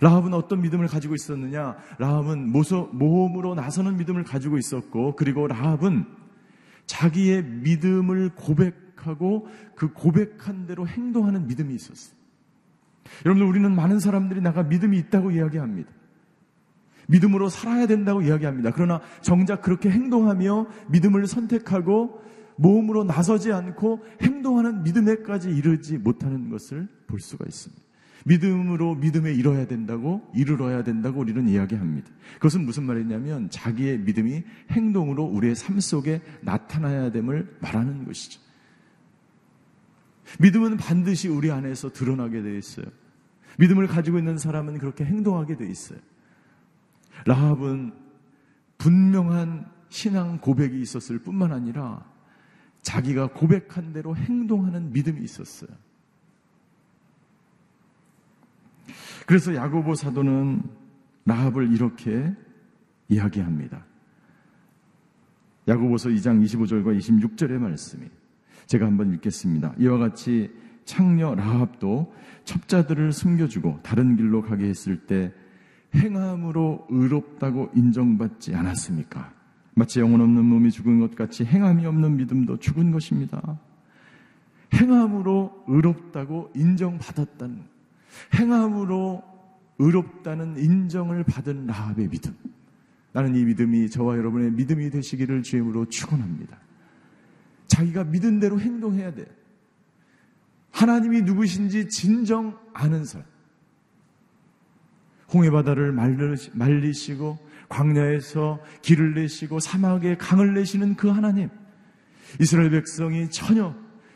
라합은 0.00 0.34
어떤 0.34 0.60
믿음을 0.60 0.86
가지고 0.86 1.14
있었느냐? 1.14 1.76
라합은 1.98 2.52
모험으로 2.52 3.54
나서는 3.54 3.96
믿음을 3.96 4.24
가지고 4.24 4.58
있었고, 4.58 5.16
그리고 5.16 5.46
라합은 5.46 6.04
자기의 6.84 7.42
믿음을 7.44 8.34
고백하고 8.34 9.48
그 9.74 9.92
고백한 9.92 10.66
대로 10.66 10.86
행동하는 10.86 11.46
믿음이 11.46 11.74
있었어요. 11.74 12.17
여러분들 13.24 13.48
우리는 13.48 13.74
많은 13.74 14.00
사람들이 14.00 14.40
나가 14.40 14.62
믿음이 14.62 14.98
있다고 14.98 15.30
이야기합니다. 15.30 15.90
믿음으로 17.08 17.48
살아야 17.48 17.86
된다고 17.86 18.22
이야기합니다. 18.22 18.70
그러나 18.72 19.00
정작 19.22 19.62
그렇게 19.62 19.90
행동하며 19.90 20.66
믿음을 20.88 21.26
선택하고 21.26 22.22
모험으로 22.56 23.04
나서지 23.04 23.52
않고 23.52 24.00
행동하는 24.20 24.82
믿음에까지 24.82 25.50
이르지 25.50 25.98
못하는 25.98 26.50
것을 26.50 26.88
볼 27.06 27.20
수가 27.20 27.44
있습니다. 27.46 27.82
믿음으로 28.26 28.96
믿음에 28.96 29.32
이뤄야 29.32 29.66
된다고 29.66 30.22
이르러야 30.34 30.82
된다고 30.82 31.20
우리는 31.20 31.48
이야기합니다. 31.48 32.10
그것은 32.34 32.64
무슨 32.64 32.84
말이냐면 32.84 33.48
자기의 33.48 34.00
믿음이 34.00 34.42
행동으로 34.70 35.24
우리의 35.24 35.54
삶 35.54 35.80
속에 35.80 36.20
나타나야 36.42 37.10
됨을 37.12 37.56
말하는 37.60 38.04
것이죠. 38.04 38.40
믿음은 40.40 40.76
반드시 40.76 41.28
우리 41.28 41.50
안에서 41.50 41.92
드러나게 41.92 42.42
되어 42.42 42.54
있어요. 42.54 42.86
믿음을 43.58 43.86
가지고 43.86 44.18
있는 44.18 44.38
사람은 44.38 44.78
그렇게 44.78 45.04
행동하게 45.04 45.56
되어 45.56 45.68
있어요. 45.68 45.98
라합은 47.24 47.92
분명한 48.78 49.70
신앙 49.88 50.38
고백이 50.38 50.80
있었을 50.80 51.18
뿐만 51.18 51.52
아니라 51.52 52.04
자기가 52.82 53.28
고백한 53.28 53.92
대로 53.92 54.14
행동하는 54.14 54.92
믿음이 54.92 55.22
있었어요. 55.22 55.70
그래서 59.26 59.54
야고보 59.54 59.94
사도는 59.94 60.62
라합을 61.24 61.72
이렇게 61.74 62.34
이야기합니다. 63.08 63.84
야고보서 65.66 66.08
2장 66.10 66.42
25절과 66.42 66.96
26절의 66.98 67.58
말씀이 67.58 68.08
제가 68.68 68.86
한번 68.86 69.12
읽겠습니다. 69.14 69.74
이와 69.78 69.98
같이 69.98 70.50
창녀 70.84 71.34
라합도 71.34 72.12
첩자들을 72.44 73.12
숨겨주고 73.12 73.80
다른 73.82 74.16
길로 74.16 74.42
가게 74.42 74.66
했을 74.66 75.06
때 75.06 75.32
행함으로 75.94 76.86
의롭다고 76.90 77.70
인정받지 77.74 78.54
않았습니까? 78.54 79.32
마치 79.74 80.00
영혼 80.00 80.20
없는 80.20 80.44
몸이 80.44 80.70
죽은 80.70 81.00
것 81.00 81.14
같이 81.14 81.44
행함이 81.44 81.86
없는 81.86 82.16
믿음도 82.16 82.58
죽은 82.58 82.90
것입니다. 82.90 83.58
행함으로 84.74 85.64
의롭다고 85.66 86.50
인정받았다는 86.54 87.62
행함으로 88.34 89.22
의롭다는 89.78 90.58
인정을 90.58 91.24
받은 91.24 91.66
라합의 91.66 92.08
믿음. 92.08 92.34
나는 93.12 93.34
이 93.34 93.44
믿음이 93.44 93.88
저와 93.88 94.18
여러분의 94.18 94.50
믿음이 94.52 94.90
되시기를 94.90 95.42
주임으로 95.42 95.86
축원합니다. 95.86 96.58
자기가 97.68 98.04
믿은 98.04 98.40
대로 98.40 98.60
행동해야 98.60 99.14
돼. 99.14 99.26
하나님이 100.70 101.22
누구신지 101.22 101.88
진정 101.88 102.58
아는 102.72 103.04
사람. 103.04 103.26
홍해 105.32 105.50
바다를 105.50 105.92
말리시고 105.92 107.38
광야에서 107.68 108.60
길을 108.82 109.14
내시고 109.14 109.60
사막에 109.60 110.16
강을 110.16 110.54
내시는 110.54 110.96
그 110.96 111.08
하나님. 111.08 111.50
이스라엘 112.40 112.70
백성이 112.70 113.30
전혀 113.30 113.74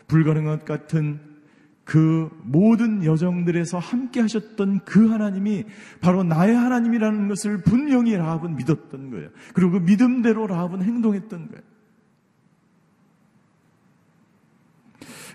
불가능한 0.08 0.60
것 0.60 0.64
같은 0.64 1.20
그 1.84 2.30
모든 2.42 3.04
여정들에서 3.04 3.78
함께 3.78 4.20
하셨던 4.20 4.84
그 4.84 5.08
하나님이 5.08 5.64
바로 6.00 6.22
나의 6.22 6.54
하나님이라는 6.54 7.28
것을 7.28 7.62
분명히 7.62 8.16
라합은 8.16 8.56
믿었던 8.56 9.10
거예요. 9.10 9.30
그리고 9.52 9.72
그 9.72 9.76
믿음대로 9.78 10.46
라합은 10.46 10.82
행동했던 10.82 11.48
거예요. 11.48 11.71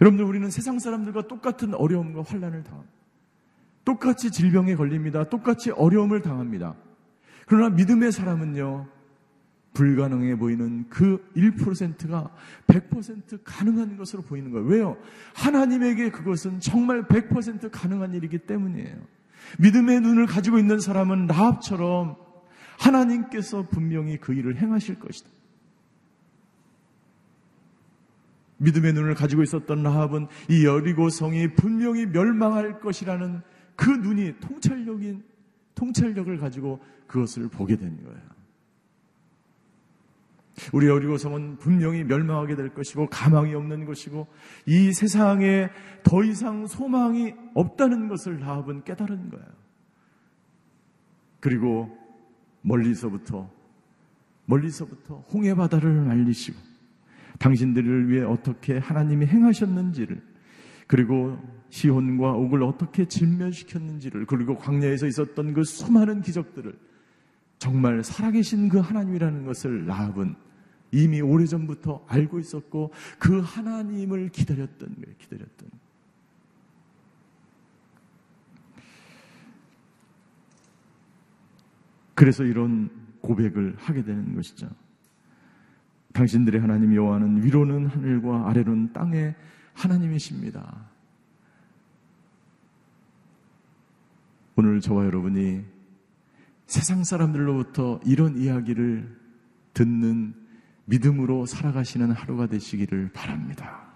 여러분들 0.01 0.25
우리는 0.25 0.49
세상 0.49 0.79
사람들과 0.79 1.27
똑같은 1.27 1.73
어려움과 1.73 2.23
환란을 2.27 2.63
당합니다. 2.63 2.93
똑같이 3.83 4.31
질병에 4.31 4.75
걸립니다. 4.75 5.23
똑같이 5.23 5.71
어려움을 5.71 6.21
당합니다. 6.21 6.75
그러나 7.45 7.69
믿음의 7.69 8.11
사람은요. 8.11 8.87
불가능해 9.73 10.37
보이는 10.37 10.85
그 10.89 11.23
1%가 11.35 12.31
100% 12.65 13.39
가능한 13.43 13.95
것으로 13.95 14.23
보이는 14.23 14.51
거예요. 14.51 14.67
왜요? 14.67 14.97
하나님에게 15.35 16.09
그것은 16.09 16.59
정말 16.59 17.03
100% 17.03 17.69
가능한 17.71 18.15
일이기 18.15 18.39
때문이에요. 18.39 18.97
믿음의 19.59 20.01
눈을 20.01 20.25
가지고 20.25 20.57
있는 20.57 20.79
사람은 20.79 21.27
라합처럼 21.27 22.15
하나님께서 22.79 23.67
분명히 23.69 24.17
그 24.17 24.33
일을 24.33 24.57
행하실 24.57 24.99
것이다. 24.99 25.29
믿음의 28.57 28.93
눈을 28.93 29.15
가지고 29.15 29.43
있었던 29.43 29.83
라합은 29.83 30.27
이 30.49 30.65
여리고 30.65 31.09
성이 31.09 31.53
분명히 31.53 32.05
멸망할 32.05 32.79
것이라는 32.79 33.41
그 33.75 33.89
눈이 33.89 34.39
통찰력인 34.39 35.23
통찰력을 35.75 36.37
가지고 36.37 36.79
그것을 37.05 37.47
보게 37.49 37.75
된 37.75 38.03
거예요. 38.03 38.37
우리 40.73 40.87
여리고 40.87 41.17
성은 41.17 41.57
분명히 41.57 42.03
멸망하게 42.03 42.55
될 42.55 42.73
것이고 42.73 43.07
가망이 43.09 43.53
없는 43.53 43.85
것이고 43.85 44.27
이 44.65 44.91
세상에 44.91 45.69
더 46.03 46.23
이상 46.23 46.65
소망이 46.65 47.35
없다는 47.53 48.07
것을 48.07 48.39
라합은 48.39 48.83
깨달은 48.83 49.29
거예요. 49.29 49.45
그리고 51.39 51.95
멀리서부터 52.61 53.49
멀리서부터 54.45 55.23
홍해 55.31 55.53
바다를 55.53 55.93
말리시고 56.01 56.57
당신들을 57.39 58.09
위해 58.09 58.23
어떻게 58.23 58.77
하나님이 58.77 59.25
행하셨는지를 59.25 60.21
그리고 60.87 61.37
시혼과 61.69 62.31
옥을 62.33 62.63
어떻게 62.63 63.05
진멸시켰는지를 63.05 64.25
그리고 64.25 64.55
광야에서 64.55 65.07
있었던 65.07 65.53
그 65.53 65.63
수많은 65.63 66.21
기적들을 66.21 66.73
정말 67.59 68.03
살아계신 68.03 68.69
그 68.69 68.79
하나님이라는 68.79 69.45
것을 69.45 69.85
라합은 69.85 70.35
이미 70.91 71.21
오래전부터 71.21 72.05
알고 72.07 72.39
있었고 72.39 72.93
그 73.19 73.39
하나님을 73.39 74.29
기다렸던 74.29 74.95
거예요. 74.95 75.15
기다렸던. 75.17 75.69
그래서 82.15 82.43
이런 82.43 82.89
고백을 83.21 83.75
하게 83.77 84.03
되는 84.03 84.33
것이죠. 84.33 84.69
당신들의 86.17 86.59
하나님 86.59 86.95
여호와는 86.95 87.43
위로는 87.43 87.85
하늘과 87.85 88.49
아래로는 88.49 88.91
땅의 88.91 89.35
하나님이십니다. 89.73 90.89
오늘 94.55 94.79
저와 94.79 95.05
여러분이 95.05 95.63
세상 96.65 97.03
사람들로부터 97.03 97.99
이런 98.03 98.35
이야기를 98.35 99.15
듣는 99.75 100.33
믿음으로 100.85 101.45
살아가시는 101.45 102.09
하루가 102.09 102.47
되시기를 102.47 103.11
바랍니다. 103.13 103.87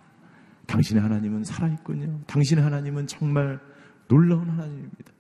당신의 0.68 1.02
하나님은 1.02 1.44
살아있군요. 1.44 2.22
당신의 2.28 2.64
하나님은 2.64 3.08
정말 3.08 3.60
놀라운 4.08 4.48
하나님입니다. 4.48 5.12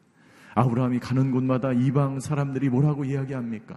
아브라함이 0.53 0.99
가는 0.99 1.31
곳마다 1.31 1.73
이방 1.73 2.19
사람들이 2.19 2.69
뭐라고 2.69 3.05
이야기합니까? 3.05 3.75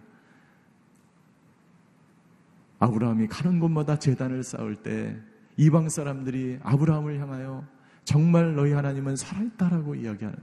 아브라함이 2.85 3.29
가는 3.29 3.59
곳마다 3.61 3.99
재단을 3.99 4.43
쌓을 4.43 4.77
때 4.77 5.17
이방 5.57 5.89
사람들이 5.89 6.59
아브라함을 6.63 7.19
향하여 7.21 7.65
정말 8.05 8.55
너희 8.55 8.73
하나님은 8.73 9.17
살아있다라고 9.17 9.95
이야기하는 9.95 10.39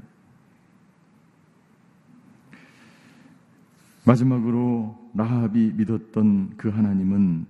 마지막으로 4.04 5.12
라합이 5.14 5.74
믿었던 5.76 6.58
그 6.58 6.70
하나님은 6.70 7.46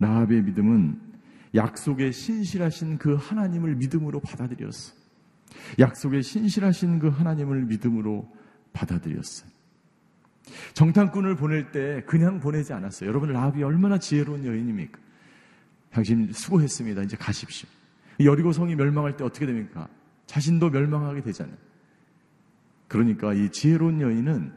라합의 0.00 0.42
믿음은 0.42 1.00
약속에 1.54 2.10
신실하신 2.10 2.98
그 2.98 3.14
하나님을 3.14 3.76
믿음으로 3.76 4.20
받아들였어. 4.20 4.94
약속에 5.78 6.20
신실하신 6.22 6.98
그 6.98 7.08
하나님을 7.08 7.64
믿음으로 7.66 8.28
받아들였어요. 8.72 9.57
정탐꾼을 10.74 11.36
보낼 11.36 11.70
때 11.70 12.02
그냥 12.06 12.40
보내지 12.40 12.72
않았어요. 12.72 13.08
여러분 13.08 13.32
라합이 13.32 13.62
얼마나 13.62 13.98
지혜로운 13.98 14.44
여인입니까? 14.44 14.98
당신 15.90 16.32
수고했습니다. 16.32 17.02
이제 17.02 17.16
가십시오. 17.16 17.68
여리고 18.20 18.52
성이 18.52 18.74
멸망할 18.74 19.16
때 19.16 19.24
어떻게 19.24 19.46
됩니까? 19.46 19.88
자신도 20.26 20.70
멸망하게 20.70 21.22
되잖아요. 21.22 21.56
그러니까 22.88 23.34
이 23.34 23.50
지혜로운 23.50 24.00
여인은 24.00 24.52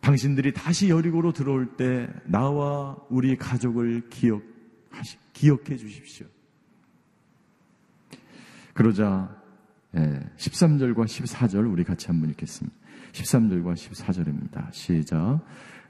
당신들이 0.00 0.52
다시 0.52 0.88
여리고로 0.88 1.32
들어올 1.32 1.76
때 1.76 2.08
나와 2.24 2.96
우리 3.08 3.36
가족을 3.36 4.08
기억하시, 4.08 5.18
기억해 5.32 5.76
주십시오. 5.76 6.26
그러자 8.74 9.36
13절과 9.92 11.00
예, 11.00 11.04
14절 11.04 11.70
우리 11.70 11.82
같이 11.82 12.06
한번 12.06 12.30
읽겠습니다. 12.30 12.77
13절과 13.12 13.74
14절입니다. 13.74 14.72
시작. 14.72 15.40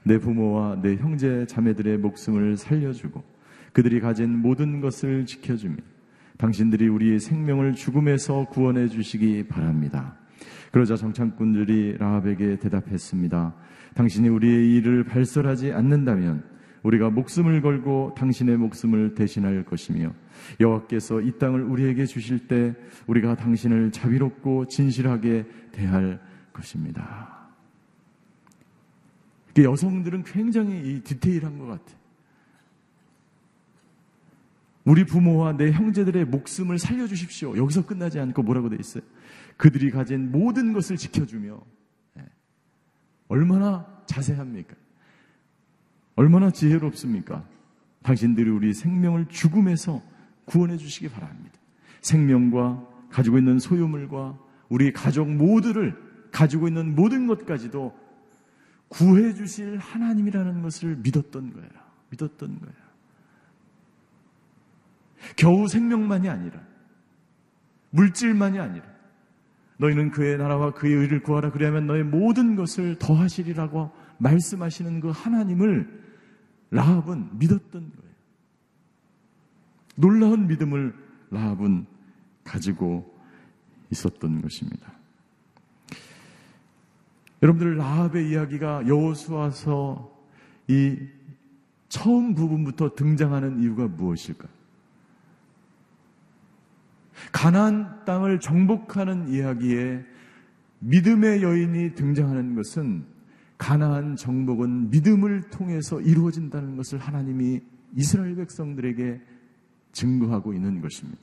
내 0.03 0.17
부모와 0.17 0.81
내 0.81 0.95
형제 0.95 1.45
자매들의 1.45 1.97
목숨을 1.97 2.57
살려주고 2.57 3.23
그들이 3.73 3.99
가진 3.99 4.37
모든 4.37 4.81
것을 4.81 5.25
지켜주며 5.25 5.75
당신들이 6.37 6.87
우리의 6.87 7.19
생명을 7.19 7.73
죽음에서 7.73 8.45
구원해 8.45 8.87
주시기 8.87 9.47
바랍니다. 9.47 10.17
그러자 10.71 10.95
정창꾼들이 10.95 11.97
라합에게 11.97 12.59
대답했습니다. 12.59 13.55
당신이 13.95 14.29
우리의 14.29 14.75
일을 14.75 15.03
발설하지 15.03 15.73
않는다면 15.73 16.43
우리가 16.83 17.09
목숨을 17.09 17.61
걸고 17.61 18.13
당신의 18.15 18.57
목숨을 18.57 19.15
대신할 19.15 19.65
것이며 19.65 20.13
여호와께서 20.59 21.21
이 21.21 21.37
땅을 21.37 21.61
우리에게 21.63 22.05
주실 22.05 22.47
때 22.47 22.73
우리가 23.07 23.35
당신을 23.35 23.91
자비롭고 23.91 24.67
진실하게 24.67 25.45
대할 25.73 26.19
것입니다. 26.53 27.49
여성들은 29.57 30.23
굉장히 30.23 30.79
이 30.95 31.01
디테일한 31.01 31.57
것 31.59 31.65
같아요. 31.65 31.99
우리 34.85 35.05
부모와 35.05 35.57
내 35.57 35.71
형제들의 35.71 36.25
목숨을 36.25 36.79
살려주십시오. 36.79 37.57
여기서 37.57 37.85
끝나지 37.85 38.19
않고 38.19 38.41
뭐라고 38.41 38.69
돼 38.69 38.77
있어요? 38.79 39.03
그들이 39.57 39.91
가진 39.91 40.31
모든 40.31 40.73
것을 40.73 40.97
지켜주며 40.97 41.61
얼마나 43.27 43.85
자세합니까? 44.07 44.75
얼마나 46.15 46.49
지혜롭습니까? 46.49 47.47
당신들이 48.01 48.49
우리 48.49 48.73
생명을 48.73 49.27
죽음에서 49.27 50.01
구원해 50.45 50.77
주시기 50.77 51.09
바랍니다. 51.09 51.59
생명과 52.01 52.87
가지고 53.09 53.37
있는 53.37 53.59
소유물과 53.59 54.39
우리 54.69 54.91
가족 54.91 55.29
모두를 55.29 56.08
가지고 56.31 56.67
있는 56.67 56.95
모든 56.95 57.27
것까지도 57.27 57.97
구해 58.87 59.33
주실 59.33 59.77
하나님이라는 59.77 60.61
것을 60.61 60.95
믿었던 60.97 61.53
거예요. 61.53 61.69
믿었던 62.09 62.59
거야. 62.59 62.73
겨우 65.35 65.67
생명만이 65.67 66.29
아니라 66.29 66.59
물질만이 67.91 68.59
아니라 68.59 68.85
너희는 69.77 70.11
그의 70.11 70.37
나라와 70.37 70.73
그의 70.73 70.93
의를 70.93 71.21
구하라 71.21 71.51
그리하면 71.51 71.87
너의 71.87 72.03
모든 72.03 72.55
것을 72.55 72.97
더하시리라고 72.99 73.91
말씀하시는 74.17 74.99
그 74.99 75.09
하나님을 75.09 75.99
라합은 76.71 77.39
믿었던 77.39 77.71
거예요. 77.71 78.09
놀라운 79.95 80.47
믿음을 80.47 80.93
라합은 81.31 81.85
가지고 82.43 83.17
있었던 83.91 84.41
것입니다. 84.41 84.98
여러분들 87.41 87.77
라합의 87.77 88.29
이야기가 88.29 88.87
여호수아서 88.87 90.17
이 90.67 90.97
처음 91.87 92.35
부분부터 92.35 92.95
등장하는 92.95 93.61
이유가 93.61 93.87
무엇일까요? 93.87 94.51
가나안 97.31 98.05
땅을 98.05 98.39
정복하는 98.39 99.29
이야기에 99.29 100.05
믿음의 100.79 101.43
여인이 101.43 101.95
등장하는 101.95 102.55
것은 102.55 103.05
가나안 103.57 104.15
정복은 104.15 104.89
믿음을 104.89 105.49
통해서 105.49 105.99
이루어진다는 105.99 106.77
것을 106.77 106.97
하나님이 106.97 107.61
이스라엘 107.95 108.35
백성들에게 108.35 109.21
증거하고 109.91 110.53
있는 110.53 110.81
것입니다. 110.81 111.19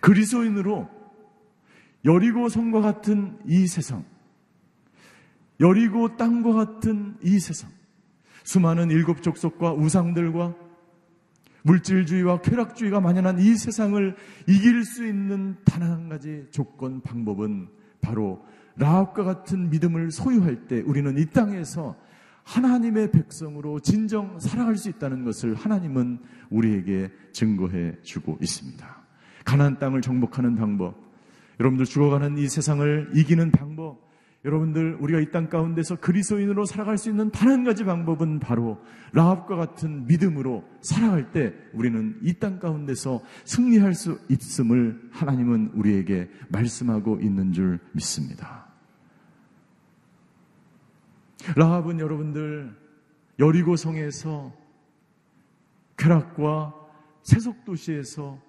그리스도인으로 0.00 0.88
여리고 2.04 2.48
성과 2.48 2.80
같은 2.80 3.38
이 3.46 3.66
세상, 3.66 4.04
여리고 5.60 6.16
땅과 6.16 6.52
같은 6.52 7.16
이 7.22 7.38
세상, 7.38 7.70
수많은 8.44 8.90
일곱 8.90 9.22
족속과 9.22 9.72
우상들과 9.74 10.54
물질주의와 11.62 12.42
쾌락주의가 12.42 13.00
만연한 13.00 13.40
이 13.40 13.56
세상을 13.56 14.14
이길 14.46 14.84
수 14.84 15.06
있는 15.06 15.56
단 15.64 15.82
한 15.82 16.08
가지 16.08 16.46
조건 16.50 17.00
방법은 17.00 17.68
바로 18.00 18.44
라합과 18.76 19.24
같은 19.24 19.70
믿음을 19.70 20.10
소유할 20.10 20.68
때 20.68 20.80
우리는 20.80 21.18
이 21.18 21.26
땅에서 21.26 21.96
하나님의 22.44 23.10
백성으로 23.10 23.80
진정 23.80 24.38
살아갈 24.38 24.76
수 24.76 24.88
있다는 24.88 25.24
것을 25.24 25.54
하나님은 25.54 26.20
우리에게 26.50 27.10
증거해 27.32 27.96
주고 28.02 28.38
있습니다. 28.40 28.96
가나안 29.44 29.78
땅을 29.78 30.00
정복하는 30.00 30.54
방법, 30.54 30.94
여러분들 31.58 31.86
죽어가는 31.86 32.38
이 32.38 32.48
세상을 32.48 33.10
이기는 33.14 33.50
방법, 33.50 34.05
여러분들 34.46 34.96
우리가 35.00 35.20
이 35.20 35.30
땅 35.32 35.48
가운데서 35.48 35.96
그리스도인으로 35.96 36.64
살아갈 36.64 36.96
수 36.96 37.10
있는 37.10 37.30
단 37.32 37.50
한 37.50 37.64
가지 37.64 37.84
방법은 37.84 38.38
바로 38.38 38.78
라합과 39.12 39.56
같은 39.56 40.06
믿음으로 40.06 40.64
살아갈 40.82 41.32
때 41.32 41.52
우리는 41.74 42.18
이 42.22 42.34
땅 42.38 42.58
가운데서 42.58 43.20
승리할 43.44 43.94
수 43.94 44.18
있음을 44.28 45.10
하나님은 45.12 45.72
우리에게 45.74 46.30
말씀하고 46.48 47.18
있는 47.20 47.52
줄 47.52 47.80
믿습니다. 47.92 48.66
라합은 51.56 51.98
여러분들 52.00 52.74
여리고 53.38 53.76
성에서 53.76 54.52
쾌락과 55.96 56.74
세속 57.22 57.64
도시에서 57.64 58.40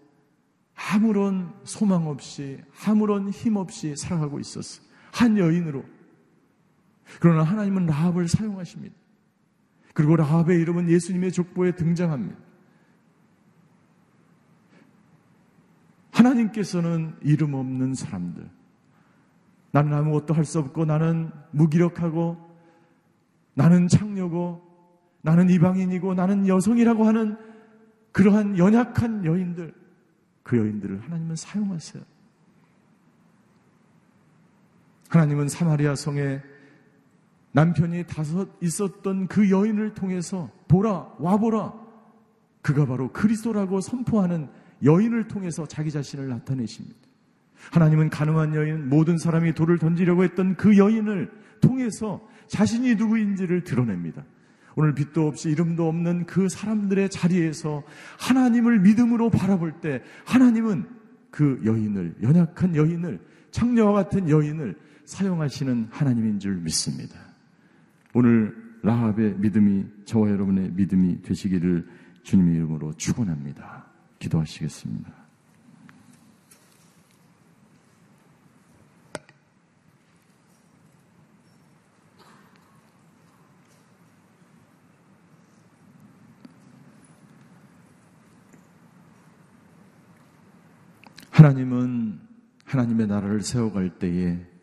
아무런 0.76 1.54
소망 1.64 2.08
없이 2.08 2.60
아무런 2.86 3.30
힘 3.30 3.56
없이 3.56 3.96
살아가고 3.96 4.40
있었어. 4.40 4.87
한 5.12 5.38
여인으로. 5.38 5.84
그러나 7.20 7.44
하나님은 7.44 7.86
라합을 7.86 8.28
사용하십니다. 8.28 8.96
그리고 9.94 10.16
라합의 10.16 10.60
이름은 10.62 10.90
예수님의 10.90 11.32
족보에 11.32 11.72
등장합니다. 11.76 12.38
하나님께서는 16.12 17.16
이름 17.22 17.54
없는 17.54 17.94
사람들. 17.94 18.50
나는 19.72 19.94
아무것도 19.94 20.34
할 20.34 20.46
수 20.46 20.60
없고 20.60 20.86
나는 20.86 21.32
무기력하고 21.52 22.38
나는 23.54 23.88
창녀고 23.88 24.64
나는 25.22 25.50
이방인이고 25.50 26.14
나는 26.14 26.48
여성이라고 26.48 27.06
하는 27.06 27.38
그러한 28.12 28.58
연약한 28.58 29.26
여인들 29.26 29.74
그 30.44 30.58
여인들을 30.58 31.02
하나님은 31.02 31.36
사용하세요. 31.36 32.04
하나님은 35.10 35.48
사마리아 35.48 35.96
성에 35.96 36.42
남편이 37.54 38.06
다섯 38.06 38.50
있었던 38.62 39.28
그 39.28 39.50
여인을 39.50 39.94
통해서 39.94 40.52
보라 40.68 41.14
와보라 41.20 41.74
그가 42.62 42.86
바로 42.86 43.12
그리스도라고 43.14 43.82
선포하는 43.82 44.50
여인을 44.84 45.28
통해서 45.28 45.66
자기 45.66 45.90
자신을 45.92 46.28
나타내십니다. 46.28 46.96
하나님은 47.72 48.10
가능한 48.10 48.54
여인 48.56 48.90
모든 48.90 49.18
사람이 49.18 49.54
돌을 49.54 49.80
던지려고 49.80 50.24
했던 50.24 50.56
그 50.56 50.78
여인을 50.78 51.32
통해서 51.62 52.22
자신이 52.48 52.96
누구인지를 52.96 53.64
드러냅니다. 53.64 54.24
오늘 54.76 54.94
빛도 54.94 55.28
없이 55.28 55.50
이름도 55.50 55.88
없는 55.88 56.28
그 56.28 56.50
사람들의 56.50 57.10
자리에서 57.10 57.84
하나님을 58.20 58.80
믿음으로 58.82 59.32
바라볼 59.32 59.82
때 59.82 60.04
하나님은 60.26 60.88
그 61.32 61.60
여인을 61.66 62.16
연약한 62.22 62.76
여인을 62.76 63.20
창녀와 63.50 63.94
같은 63.94 64.30
여인을 64.30 64.76
사용하시는 65.08 65.88
하나님인 65.90 66.38
줄 66.38 66.58
믿습니다. 66.58 67.18
오늘 68.14 68.54
라합의 68.84 69.38
믿음이 69.40 69.86
저와 70.04 70.30
여러분의 70.30 70.72
믿음이 70.72 71.22
되시기를 71.22 71.88
주님의 72.24 72.56
이름으로 72.56 72.94
축원합니다. 72.94 73.86
기도하시겠습니다. 74.20 75.10
하나님은 91.32 92.20
하나님의 92.66 93.08
나라를 93.08 93.42
세워갈 93.42 94.00
때에 94.00 94.57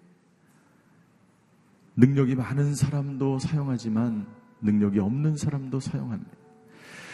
능력이 1.97 2.35
많은 2.35 2.75
사람도 2.75 3.39
사용하지만 3.39 4.27
능력이 4.61 4.99
없는 4.99 5.37
사람도 5.37 5.81
사용합니다. 5.81 6.33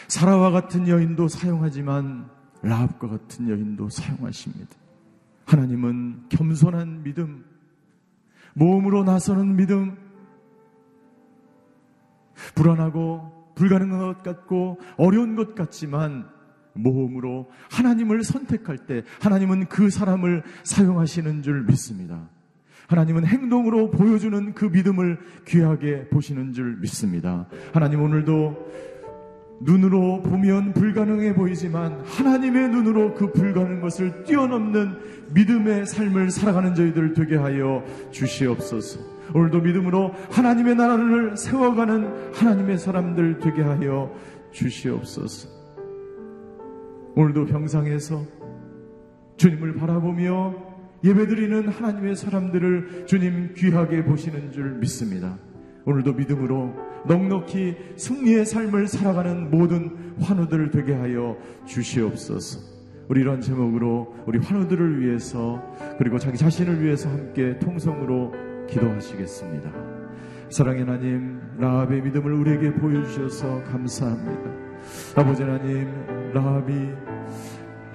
사라와 0.07 0.51
같은 0.51 0.87
여인도 0.87 1.27
사용하지만 1.27 2.29
라합과 2.61 3.07
같은 3.07 3.49
여인도 3.49 3.89
사용하십니다. 3.89 4.75
하나님은 5.45 6.25
겸손한 6.29 7.03
믿음, 7.03 7.45
모험으로 8.53 9.03
나서는 9.03 9.55
믿음, 9.55 9.97
불안하고 12.55 13.53
불가능한 13.55 13.99
것 13.99 14.23
같고 14.23 14.79
어려운 14.97 15.35
것 15.35 15.55
같지만 15.55 16.27
모험으로 16.73 17.49
하나님을 17.69 18.23
선택할 18.23 18.85
때 18.85 19.03
하나님은 19.21 19.67
그 19.67 19.89
사람을 19.89 20.43
사용하시는 20.63 21.43
줄 21.43 21.63
믿습니다. 21.63 22.29
하나님은 22.91 23.25
행동으로 23.25 23.89
보여주는 23.89 24.53
그 24.53 24.65
믿음을 24.65 25.17
귀하게 25.47 26.09
보시는 26.09 26.51
줄 26.51 26.75
믿습니다. 26.81 27.47
하나님 27.71 28.01
오늘도 28.01 28.69
눈으로 29.61 30.21
보면 30.21 30.73
불가능해 30.73 31.33
보이지만 31.35 32.01
하나님의 32.03 32.67
눈으로 32.67 33.13
그 33.13 33.31
불가능한 33.31 33.79
것을 33.79 34.25
뛰어넘는 34.25 34.97
믿음의 35.33 35.85
삶을 35.85 36.31
살아가는 36.31 36.75
저희들 36.75 37.13
되게 37.13 37.37
하여 37.37 37.81
주시옵소서. 38.11 38.99
오늘도 39.33 39.61
믿음으로 39.61 40.13
하나님의 40.29 40.75
나라를 40.75 41.37
세워가는 41.37 42.33
하나님의 42.33 42.77
사람들 42.77 43.39
되게 43.39 43.61
하여 43.61 44.13
주시옵소서. 44.51 45.47
오늘도 47.15 47.45
병상에서 47.45 48.25
주님을 49.37 49.75
바라보며 49.75 50.70
예배드리는 51.03 51.67
하나님의 51.67 52.15
사람들을 52.15 53.05
주님 53.07 53.53
귀하게 53.55 54.03
보시는 54.03 54.51
줄 54.51 54.75
믿습니다. 54.75 55.37
오늘도 55.85 56.13
믿음으로 56.13 56.73
넉넉히 57.07 57.75
승리의 57.95 58.45
삶을 58.45 58.87
살아가는 58.87 59.49
모든 59.49 60.15
환우들을 60.19 60.69
되게 60.69 60.93
하여 60.93 61.37
주시옵소서. 61.65 62.59
우리 63.09 63.21
이런 63.21 63.41
제목으로 63.41 64.15
우리 64.27 64.37
환우들을 64.39 65.01
위해서 65.01 65.61
그리고 65.97 66.19
자기 66.19 66.37
자신을 66.37 66.83
위해서 66.83 67.09
함께 67.09 67.57
통성으로 67.59 68.33
기도하시겠습니다. 68.69 69.71
사랑의 70.49 70.85
하나님, 70.85 71.41
라합의 71.57 72.01
믿음을 72.03 72.31
우리에게 72.33 72.73
보여주셔서 72.75 73.63
감사합니다. 73.63 74.51
아버지 75.15 75.43
하나님, 75.43 75.87
라합이 76.33 76.73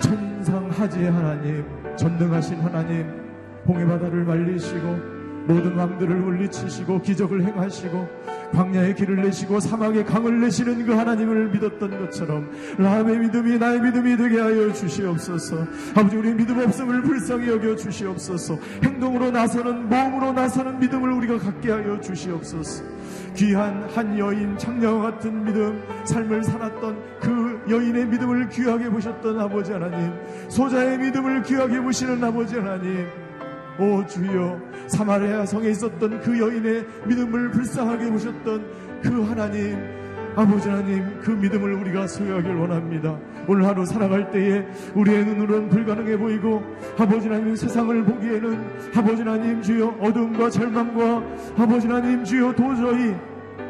천상하지의 0.00 1.10
하나님, 1.10 1.64
전능하신 1.96 2.60
하나님, 2.60 3.06
홍해 3.66 3.84
바다를 3.86 4.24
말리시고 4.24 5.16
모든 5.46 5.76
왕들을 5.76 6.14
물리치시고 6.14 7.02
기적을 7.02 7.44
행하시고 7.44 8.26
광야의 8.52 8.94
길을 8.94 9.22
내시고 9.22 9.60
사막의 9.60 10.04
강을 10.04 10.40
내시는 10.40 10.84
그 10.84 10.92
하나님을 10.92 11.50
믿었던 11.50 11.98
것처럼 12.00 12.50
라함의 12.78 13.18
믿음이 13.18 13.58
나의 13.58 13.80
믿음이 13.80 14.16
되게 14.16 14.40
하여 14.40 14.72
주시옵소서. 14.72 15.66
아버지 15.94 16.16
우리 16.16 16.32
믿음 16.34 16.58
없음을 16.58 17.02
불쌍히 17.02 17.48
여겨 17.48 17.76
주시옵소서. 17.76 18.58
행동으로 18.82 19.30
나서는 19.30 19.88
몸으로 19.88 20.32
나서는 20.32 20.78
믿음을 20.78 21.12
우리가 21.12 21.38
갖게 21.38 21.72
하여 21.72 22.00
주시옵소서. 22.00 22.84
귀한 23.34 23.86
한 23.94 24.18
여인 24.18 24.56
창녀와 24.56 25.02
같은 25.02 25.44
믿음 25.44 25.82
삶을 26.04 26.42
살았던 26.44 26.96
그 27.20 27.45
여인의 27.68 28.06
믿음을 28.06 28.48
귀하게 28.48 28.88
보셨던 28.90 29.40
아버지 29.40 29.72
하나님 29.72 30.12
소자의 30.48 30.98
믿음을 30.98 31.42
귀하게 31.42 31.80
보시는 31.80 32.22
아버지 32.22 32.56
하나님 32.56 33.06
오 33.78 34.04
주여 34.06 34.60
사마리아 34.88 35.44
성에 35.44 35.70
있었던 35.70 36.20
그 36.20 36.38
여인의 36.38 36.86
믿음을 37.06 37.50
불쌍하게 37.50 38.10
보셨던 38.10 39.00
그 39.02 39.22
하나님 39.24 39.96
아버지 40.36 40.68
하나님 40.68 41.18
그 41.20 41.30
믿음을 41.30 41.72
우리가 41.72 42.06
소유하길 42.06 42.54
원합니다. 42.56 43.18
오늘 43.48 43.66
하루 43.66 43.86
살아갈 43.86 44.30
때에 44.30 44.66
우리의 44.94 45.24
눈으로는 45.24 45.70
불가능해 45.70 46.18
보이고 46.18 46.62
아버지 46.98 47.26
하나님 47.28 47.56
세상을 47.56 48.04
보기에는 48.04 48.64
아버지 48.94 49.22
하나님 49.22 49.62
주여 49.62 49.96
어둠과 49.98 50.50
절망과 50.50 51.22
아버지 51.56 51.86
하나님 51.86 52.22
주여 52.22 52.52
도저히 52.54 53.14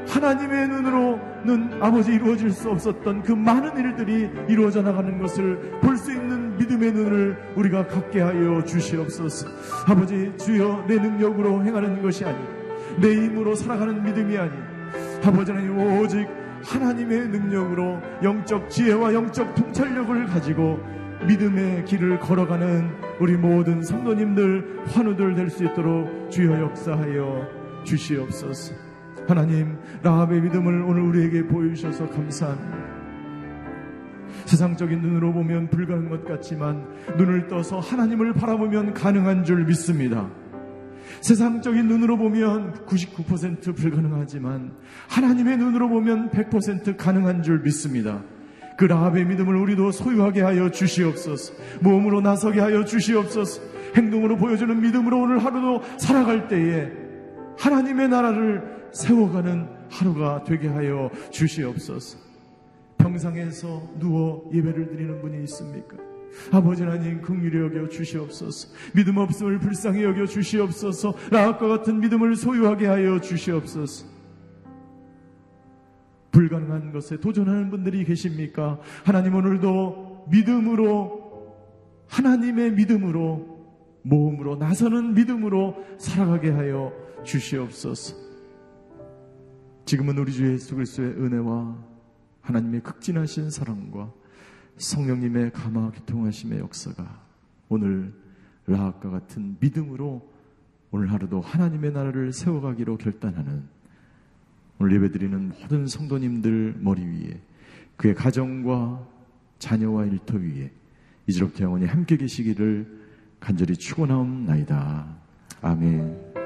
하나님의 0.08 0.68
눈으로는 0.68 1.82
아버지 1.82 2.12
이루어질 2.12 2.50
수 2.50 2.70
없었던 2.70 3.22
그 3.22 3.32
많은 3.32 3.76
일들이 3.76 4.30
이루어져 4.48 4.82
나가는 4.82 5.18
것을 5.18 5.58
볼 5.80 5.96
수 5.96 6.12
있는 6.12 6.56
믿음의 6.58 6.92
눈을 6.92 7.36
우리가 7.56 7.86
갖게 7.86 8.20
하여 8.20 8.62
주시옵소서. 8.64 9.48
아버지 9.86 10.32
주여 10.38 10.84
내 10.86 10.96
능력으로 10.96 11.64
행하는 11.64 12.02
것이 12.02 12.24
아니라 12.24 12.46
내 13.00 13.14
힘으로 13.14 13.54
살아가는 13.54 14.02
믿음이 14.02 14.36
아니 14.38 14.52
아버지 15.24 15.50
하나님 15.50 15.76
오직 16.00 16.26
하나님의 16.64 17.28
능력으로 17.28 18.00
영적 18.22 18.70
지혜와 18.70 19.12
영적 19.14 19.54
통찰력을 19.54 20.26
가지고 20.26 20.78
믿음의 21.26 21.84
길을 21.86 22.20
걸어가는 22.20 22.90
우리 23.20 23.36
모든 23.36 23.82
성도님들 23.82 24.82
환우들 24.86 25.34
될 25.34 25.50
수 25.50 25.64
있도록 25.64 26.30
주여 26.30 26.60
역사하여 26.60 27.48
주시옵소서. 27.84 28.85
하나님 29.28 29.76
라합의 30.02 30.40
믿음을 30.42 30.82
오늘 30.82 31.02
우리에게 31.02 31.46
보여주셔서 31.46 32.08
감사합니다. 32.10 32.96
세상적인 34.44 35.00
눈으로 35.00 35.32
보면 35.32 35.68
불가능한 35.70 36.10
것 36.10 36.24
같지만 36.24 36.86
눈을 37.16 37.48
떠서 37.48 37.80
하나님을 37.80 38.32
바라보면 38.34 38.94
가능한 38.94 39.44
줄 39.44 39.64
믿습니다. 39.64 40.28
세상적인 41.20 41.86
눈으로 41.86 42.16
보면 42.16 42.84
99% 42.86 43.74
불가능하지만 43.74 44.72
하나님의 45.08 45.56
눈으로 45.56 45.88
보면 45.88 46.30
100% 46.30 46.96
가능한 46.96 47.42
줄 47.42 47.60
믿습니다. 47.60 48.22
그 48.76 48.84
라합의 48.84 49.24
믿음을 49.24 49.56
우리도 49.56 49.90
소유하게 49.90 50.42
하여 50.42 50.70
주시옵소서. 50.70 51.54
몸으로 51.80 52.20
나서게 52.20 52.60
하여 52.60 52.84
주시옵소서. 52.84 53.62
행동으로 53.96 54.36
보여주는 54.36 54.80
믿음으로 54.80 55.22
오늘 55.22 55.42
하루도 55.42 55.82
살아갈 55.98 56.48
때에 56.48 56.92
하나님의 57.58 58.08
나라를 58.08 58.75
세워가는 58.92 59.68
하루가 59.90 60.44
되게 60.44 60.68
하여 60.68 61.10
주시옵소서. 61.30 62.18
평상에서 62.98 63.90
누워 63.98 64.50
예배를 64.52 64.88
드리는 64.88 65.20
분이 65.20 65.44
있습니까? 65.44 65.96
아버지 66.50 66.82
하나님 66.82 67.20
긍휼히 67.22 67.56
여겨 67.56 67.88
주시옵소서. 67.88 68.68
믿음 68.94 69.16
없음을 69.16 69.58
불쌍히 69.58 70.02
여겨 70.02 70.26
주시옵소서. 70.26 71.14
라합과 71.30 71.68
같은 71.68 72.00
믿음을 72.00 72.36
소유하게 72.36 72.86
하여 72.86 73.20
주시옵소서. 73.20 74.06
불가능한 76.30 76.92
것에 76.92 77.18
도전하는 77.18 77.70
분들이 77.70 78.04
계십니까? 78.04 78.78
하나님 79.04 79.34
오늘도 79.34 80.26
믿음으로 80.30 81.54
하나님의 82.08 82.72
믿음으로 82.72 83.56
모험으로 84.02 84.56
나서는 84.56 85.14
믿음으로 85.14 85.76
살아가게 85.98 86.50
하여 86.50 86.92
주시옵소서. 87.24 88.25
지금은 89.86 90.18
우리 90.18 90.32
주 90.32 90.52
예수 90.52 90.74
그리스도의 90.74 91.10
은혜와 91.10 91.78
하나님의 92.42 92.82
극진하신 92.82 93.50
사랑과 93.50 94.12
성령님의 94.78 95.52
감화 95.52 95.92
교통하심의 95.92 96.58
역사가 96.58 97.22
오늘 97.68 98.12
라합과 98.66 99.10
같은 99.10 99.56
믿음으로 99.60 100.28
오늘 100.90 101.12
하루도 101.12 101.40
하나님의 101.40 101.92
나라를 101.92 102.32
세워가기로 102.32 102.98
결단하는 102.98 103.62
오늘 104.80 104.96
예배드리는 104.96 105.52
모든 105.60 105.86
성도님들 105.86 106.78
머리 106.80 107.04
위에 107.04 107.40
그의 107.96 108.16
가정과 108.16 109.06
자녀와 109.60 110.06
일터 110.06 110.36
위에 110.36 110.72
이제롭게 111.28 111.62
영원히 111.62 111.86
함께 111.86 112.16
계시기를 112.16 113.06
간절히 113.38 113.76
축원하옵나이다. 113.76 115.16
아멘. 115.62 116.45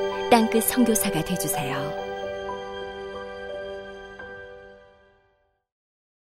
땅끝 0.31 0.63
성교사가 0.63 1.21
되주세요 1.25 2.10